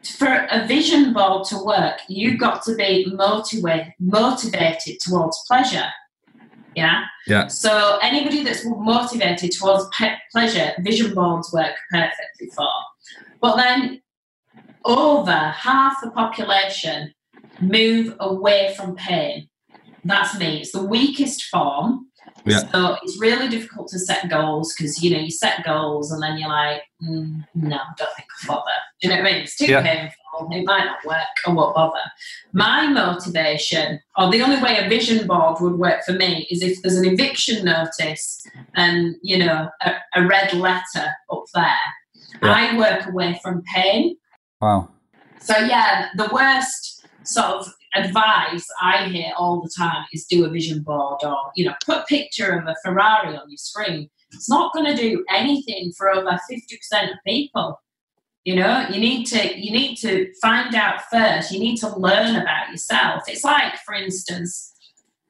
[0.03, 5.87] for a vision board to work, you've got to be motivated motivated towards pleasure.
[6.75, 7.03] Yeah.
[7.27, 7.47] Yeah.
[7.47, 12.69] So anybody that's motivated towards pe- pleasure, vision boards work perfectly for.
[13.41, 14.01] But then,
[14.85, 17.13] over half the population
[17.61, 19.49] move away from pain.
[20.03, 20.61] That's me.
[20.61, 22.08] It's the weakest form.
[22.45, 22.59] Yeah.
[22.71, 26.37] So it's really difficult to set goals because you know you set goals and then
[26.37, 28.71] you're like, mm, no, don't think I'll bother.
[29.01, 29.43] Do you know what I mean?
[29.43, 29.81] It's too yeah.
[29.81, 30.49] painful.
[30.51, 31.17] It might not work.
[31.45, 31.99] I won't bother.
[32.53, 36.81] My motivation, or the only way a vision board would work for me, is if
[36.81, 41.63] there's an eviction notice and you know a, a red letter up there.
[42.41, 42.53] Yeah.
[42.53, 44.15] I work away from pain.
[44.61, 44.89] Wow.
[45.39, 50.49] So yeah, the worst sort of advice I hear all the time is do a
[50.49, 54.09] vision board or, you know, put a picture of a Ferrari on your screen.
[54.31, 57.79] It's not going to do anything for over 50% of people.
[58.45, 61.51] You know, you need to you need to find out first.
[61.51, 63.23] You need to learn about yourself.
[63.27, 64.73] It's like, for instance,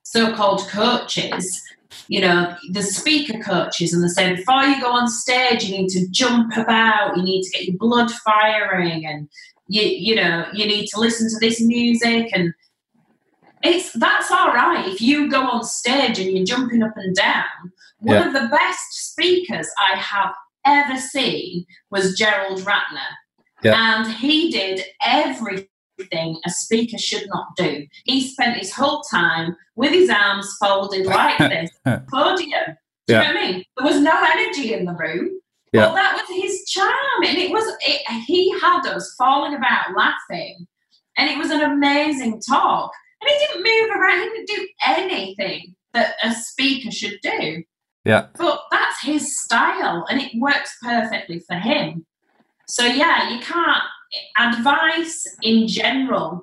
[0.04, 1.62] so-called coaches.
[2.08, 5.90] You know, the speaker coaches, and they say before you go on stage, you need
[5.90, 7.18] to jump about.
[7.18, 9.28] You need to get your blood firing, and
[9.70, 12.54] you you know you need to listen to this music and
[13.64, 17.46] it's that's all right if you go on stage and you're jumping up and down
[18.00, 18.28] one yeah.
[18.28, 20.34] of the best speakers i have
[20.66, 23.12] ever seen was gerald ratner
[23.64, 24.02] yeah.
[24.02, 25.68] and he did everything
[26.46, 31.38] a speaker should not do he spent his whole time with his arms folded like
[31.38, 31.70] this
[32.12, 32.76] podium
[33.08, 33.22] do you yeah.
[33.22, 35.30] know what i mean there was no energy in the room
[35.74, 35.86] yeah.
[35.86, 40.68] Well, that was his charm, and it was it, he had us falling about laughing,
[41.18, 42.92] and it was an amazing talk.
[43.22, 47.64] And he didn't move around; he didn't do anything that a speaker should do.
[48.06, 48.28] Yeah.
[48.38, 52.06] But that's his style, and it works perfectly for him.
[52.68, 53.84] So yeah, you can't.
[54.40, 56.42] Advice in general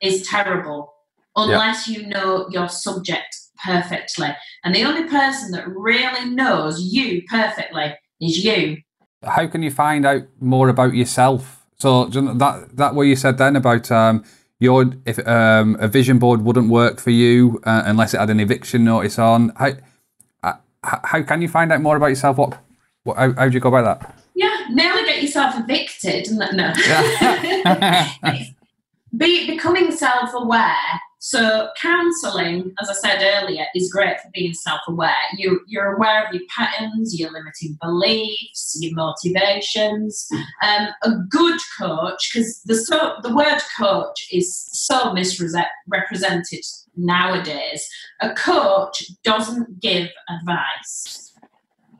[0.00, 0.92] is terrible
[1.34, 1.98] unless yeah.
[1.98, 4.28] you know your subject perfectly.
[4.64, 8.78] And the only person that really knows you perfectly is you.
[9.22, 11.66] How can you find out more about yourself?
[11.78, 14.24] So that that what you said then about um,
[14.58, 18.40] your if um, a vision board wouldn't work for you uh, unless it had an
[18.40, 19.52] eviction notice on.
[19.56, 19.72] How
[20.42, 20.52] uh,
[20.82, 22.36] how can you find out more about yourself?
[22.36, 22.58] What,
[23.04, 24.14] what how, how do you go about that?
[24.34, 26.30] Yeah, nearly get yourself self-evicted.
[26.32, 26.72] No,
[29.16, 31.00] be becoming self-aware.
[31.22, 35.12] So counselling, as I said earlier, is great for being self-aware.
[35.36, 40.26] You you're aware of your patterns, your limiting beliefs, your motivations.
[40.62, 46.64] Um, a good coach, because the so the word coach is so misrepresented
[46.96, 47.86] nowadays.
[48.22, 51.34] A coach doesn't give advice,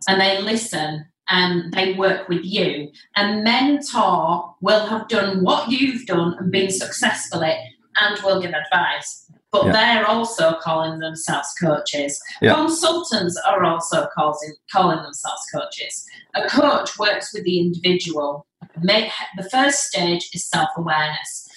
[0.09, 2.91] and they listen and they work with you.
[3.17, 7.55] A mentor will have done what you've done and been successfully
[7.97, 9.31] and will give advice.
[9.53, 9.73] But yeah.
[9.73, 12.21] they're also calling themselves coaches.
[12.41, 12.55] Yeah.
[12.55, 16.07] Consultants are also calling, calling themselves coaches.
[16.35, 18.47] A coach works with the individual.
[18.81, 21.49] Make, the first stage is self awareness.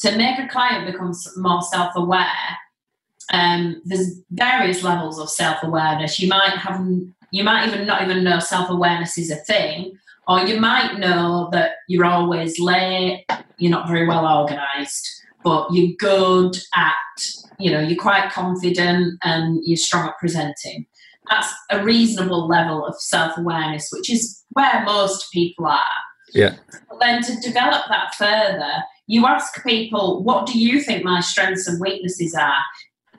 [0.00, 2.58] To make a client become more self aware,
[3.32, 6.20] um, there's various levels of self awareness.
[6.20, 6.86] You might have
[7.30, 11.48] you might even not even know self awareness is a thing, or you might know
[11.52, 13.24] that you're always late,
[13.58, 15.08] you're not very well organized,
[15.48, 16.92] but you're good at,
[17.58, 20.84] you know, you're quite confident and you're strong at presenting.
[21.30, 25.98] That's a reasonable level of self awareness, which is where most people are.
[26.34, 26.56] Yeah.
[26.90, 31.66] But then to develop that further, you ask people, what do you think my strengths
[31.66, 32.62] and weaknesses are?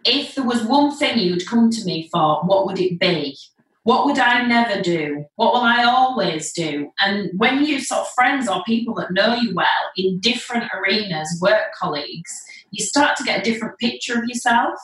[0.05, 3.35] If there was one thing you'd come to me for, what would it be?
[3.83, 5.25] What would I never do?
[5.35, 6.91] What will I always do?
[6.99, 9.65] And when you sort of friends or people that know you well
[9.95, 12.31] in different arenas, work colleagues,
[12.71, 14.79] you start to get a different picture of yourself.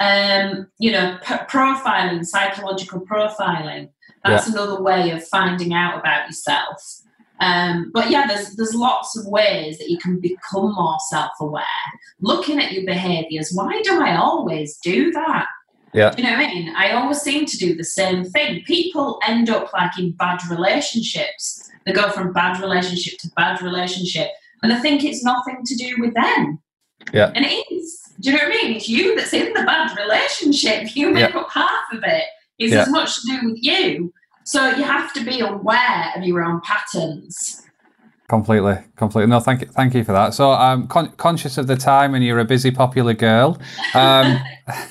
[0.00, 3.90] Um, you know, p- profiling, psychological profiling.
[4.24, 4.54] That's yeah.
[4.54, 7.02] another way of finding out about yourself.
[7.40, 11.64] Um, but yeah, there's there's lots of ways that you can become more self-aware.
[12.20, 13.50] Looking at your behaviours.
[13.52, 15.46] Why do I always do that?
[15.92, 16.10] Yeah.
[16.10, 16.74] Do You know what I mean?
[16.76, 18.62] I always seem to do the same thing.
[18.64, 21.68] People end up like in bad relationships.
[21.84, 24.28] They go from bad relationship to bad relationship.
[24.62, 26.60] And I think it's nothing to do with them.
[27.12, 27.32] Yeah.
[27.34, 28.00] And it is.
[28.20, 28.76] Do you know what I mean?
[28.76, 30.94] It's you that's in the bad relationship.
[30.94, 31.40] You make yeah.
[31.40, 32.24] up half of it.
[32.58, 32.82] It's yeah.
[32.82, 34.12] as much to do with you.
[34.44, 37.62] So you have to be aware of your own patterns.
[38.30, 39.28] Completely, completely.
[39.28, 40.34] No, thank you, thank you for that.
[40.34, 43.58] So I'm con- conscious of the time, and you're a busy, popular girl.
[43.92, 44.38] Um,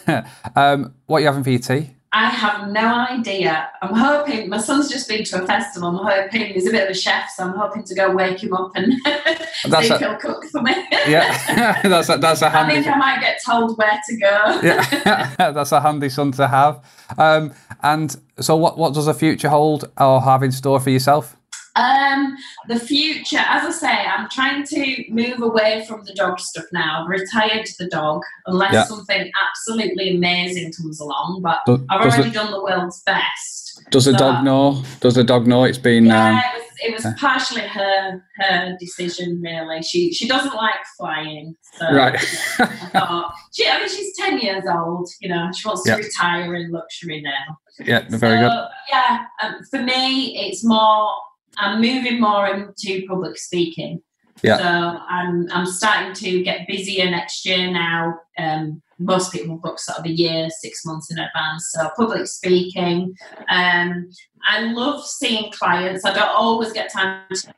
[0.58, 1.92] um, what are you having for your tea?
[2.12, 3.70] I have no idea.
[3.82, 5.88] I'm hoping my son's just been to a festival.
[5.88, 8.54] I'm hoping he's a bit of a chef, so I'm hoping to go wake him
[8.54, 10.74] up and that's see if he'll cook for me.
[11.08, 12.74] yeah, that's a, that's a handy.
[12.74, 14.60] I think I might get told where to go.
[14.64, 16.84] yeah, that's a handy son to have.
[17.18, 21.38] Um, and so, what what does the future hold or have in store for yourself?
[21.76, 22.36] Um,
[22.68, 27.04] the future, as I say, I'm trying to move away from the dog stuff now.
[27.04, 28.84] I've retired the dog, unless yeah.
[28.86, 31.42] something absolutely amazing comes along.
[31.44, 33.82] But does, I've already done the world's best.
[33.92, 34.84] Does the so, dog know?
[35.00, 36.06] Does the dog know it's been?
[36.06, 39.40] Yeah, um, it was, it was partially her her decision.
[39.42, 41.56] Really, she she doesn't like flying.
[41.78, 42.16] So right.
[42.60, 45.08] I thought, she, I mean, she's ten years old.
[45.22, 47.58] You know, she wants to retire in luxury now.
[47.80, 48.68] Yeah, very so, good.
[48.90, 51.14] Yeah, um, for me, it's more
[51.60, 54.02] I'm moving more into public speaking.
[54.42, 54.58] Yeah.
[54.58, 54.64] So
[55.10, 58.20] I'm I'm starting to get busier next year now.
[58.38, 61.72] Um, most people book sort of a year, six months in advance.
[61.72, 63.16] So public speaking.
[63.50, 64.10] Um,
[64.44, 66.06] I love seeing clients.
[66.06, 67.54] I don't always get time to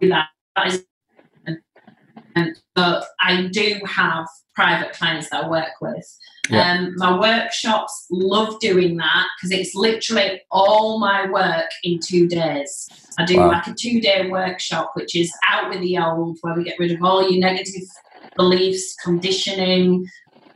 [0.00, 0.28] do that.
[0.56, 0.84] that is,
[2.74, 6.18] but I do have private clients that I work with.
[6.48, 6.72] Yeah.
[6.72, 12.88] Um, my workshops love doing that because it's literally all my work in two days.
[13.18, 13.48] I do wow.
[13.48, 16.92] like a two day workshop, which is out with the old, where we get rid
[16.92, 17.82] of all your negative
[18.36, 20.06] beliefs, conditioning,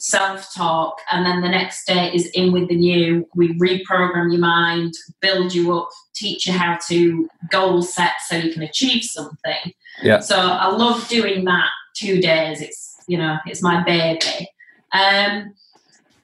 [0.00, 3.28] self talk, and then the next day is in with the new.
[3.34, 8.52] We reprogram your mind, build you up, teach you how to goal set so you
[8.52, 9.72] can achieve something.
[10.02, 10.20] Yeah.
[10.20, 12.60] So I love doing that two days.
[12.60, 14.48] It's you know, it's my baby.
[14.92, 15.54] Um,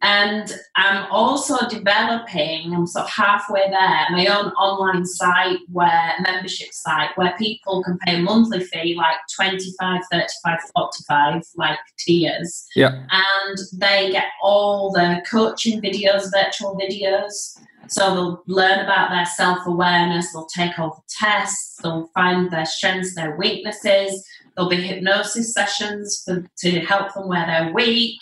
[0.03, 6.69] and I'm also developing, I'm sort of halfway there, my own online site where membership
[6.73, 12.67] site where people can pay a monthly fee like 25, 35, 45, like tiers.
[12.77, 13.07] Yeah.
[13.11, 17.59] And they get all the coaching videos, virtual videos.
[17.89, 22.67] So they'll learn about their self awareness, they'll take all the tests, they'll find their
[22.67, 24.27] strengths, their weaknesses.
[24.55, 28.19] There'll be hypnosis sessions for, to help them where they're weak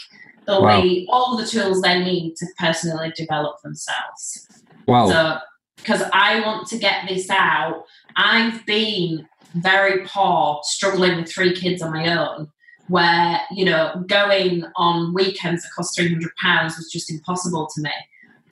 [0.47, 0.80] There'll wow.
[0.80, 4.47] be all the tools they need to personally develop themselves.
[4.86, 5.09] Wow.
[5.09, 5.38] So,
[5.76, 7.84] because I want to get this out,
[8.16, 12.51] I've been very poor, struggling with three kids on my own,
[12.88, 16.22] where, you know, going on weekends that cost £300
[16.64, 17.90] was just impossible to me.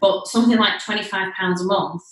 [0.01, 2.03] But something like £25 a month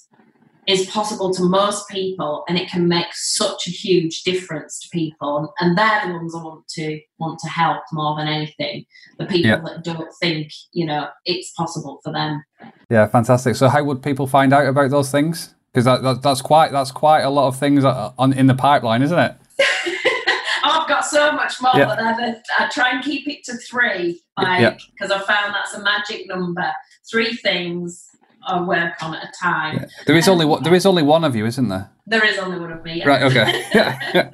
[0.67, 5.53] is possible to most people and it can make such a huge difference to people.
[5.59, 8.85] And they're the ones I want to want to help more than anything.
[9.19, 9.61] The people yeah.
[9.61, 12.45] that don't think you know it's possible for them.
[12.91, 13.57] Yeah fantastic.
[13.57, 15.55] So how would people find out about those things?
[15.73, 19.03] Because that, that, that's quite that's quite a lot of things on in the pipeline
[19.03, 19.37] isn't it?
[20.65, 21.87] I've got so much more yeah.
[21.87, 25.17] but I, I try and keep it to three like because yeah.
[25.17, 26.71] I found that's a magic number.
[27.11, 28.10] Three things
[28.47, 29.77] I work on at a time.
[29.77, 29.87] Yeah.
[30.07, 30.63] There is um, only one.
[30.63, 31.91] There is only one of you, isn't there?
[32.07, 32.99] There is only one of me.
[32.99, 33.09] Yeah.
[33.09, 33.23] Right.
[33.23, 33.65] Okay.
[33.75, 34.31] yeah.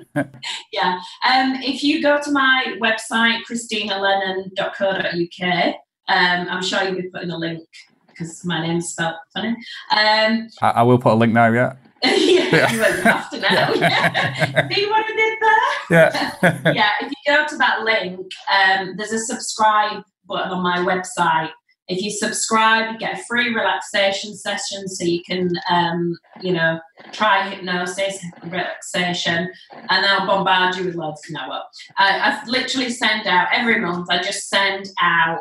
[0.72, 1.00] yeah.
[1.28, 5.74] Um, if you go to my website, christinalennon.co.uk,
[6.09, 7.68] um, I'm sure you'll be putting a link
[8.09, 9.57] because my name's spelled funny.
[9.90, 11.52] Um, I, I, will put a link now.
[11.52, 11.74] Yeah.
[12.04, 13.72] yeah, you won't have to now.
[13.72, 15.59] See what I did there?
[15.90, 16.34] Yeah.
[16.72, 16.92] yeah.
[17.00, 21.50] If you go to that link, um, there's a subscribe button on my website
[21.89, 26.80] if you subscribe, you get a free relaxation session so you can, um, you know,
[27.12, 31.22] try hypnosis, relaxation, and I'll bombard you with loads.
[31.30, 35.41] No, well, I, I literally send out every month, I just send out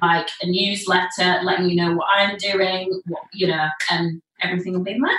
[0.00, 4.82] like a newsletter letting you know what I'm doing, what, you know, and everything will
[4.82, 5.18] be there.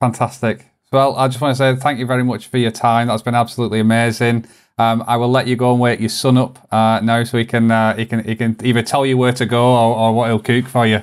[0.00, 0.66] Fantastic.
[0.92, 3.08] Well, I just want to say thank you very much for your time.
[3.08, 4.46] That's been absolutely amazing.
[4.78, 7.44] Um, I will let you go and wake your son up uh, now, so he
[7.44, 10.28] can uh, he can he can either tell you where to go or, or what
[10.28, 11.02] he'll cook for you.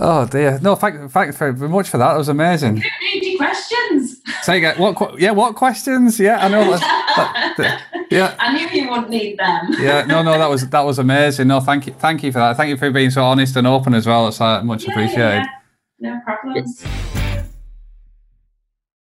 [0.00, 0.60] Oh dear!
[0.62, 2.12] No, thank, thank you very much for that.
[2.12, 2.84] That was amazing.
[3.38, 4.20] questions.
[4.42, 4.78] Say again.
[4.78, 5.18] What?
[5.18, 5.30] Yeah.
[5.30, 6.20] What questions?
[6.20, 6.70] Yeah, I know.
[6.70, 8.34] That, that, yeah.
[8.40, 9.74] I knew you wouldn't need them.
[9.78, 10.04] yeah.
[10.04, 10.22] No.
[10.22, 10.38] No.
[10.38, 11.48] That was that was amazing.
[11.48, 11.60] No.
[11.60, 11.94] Thank you.
[11.94, 12.56] Thank you for that.
[12.56, 14.28] Thank you for being so honest and open as well.
[14.28, 15.46] It's uh, much yeah, appreciated.
[15.46, 15.46] Yeah.
[16.00, 16.84] No problems.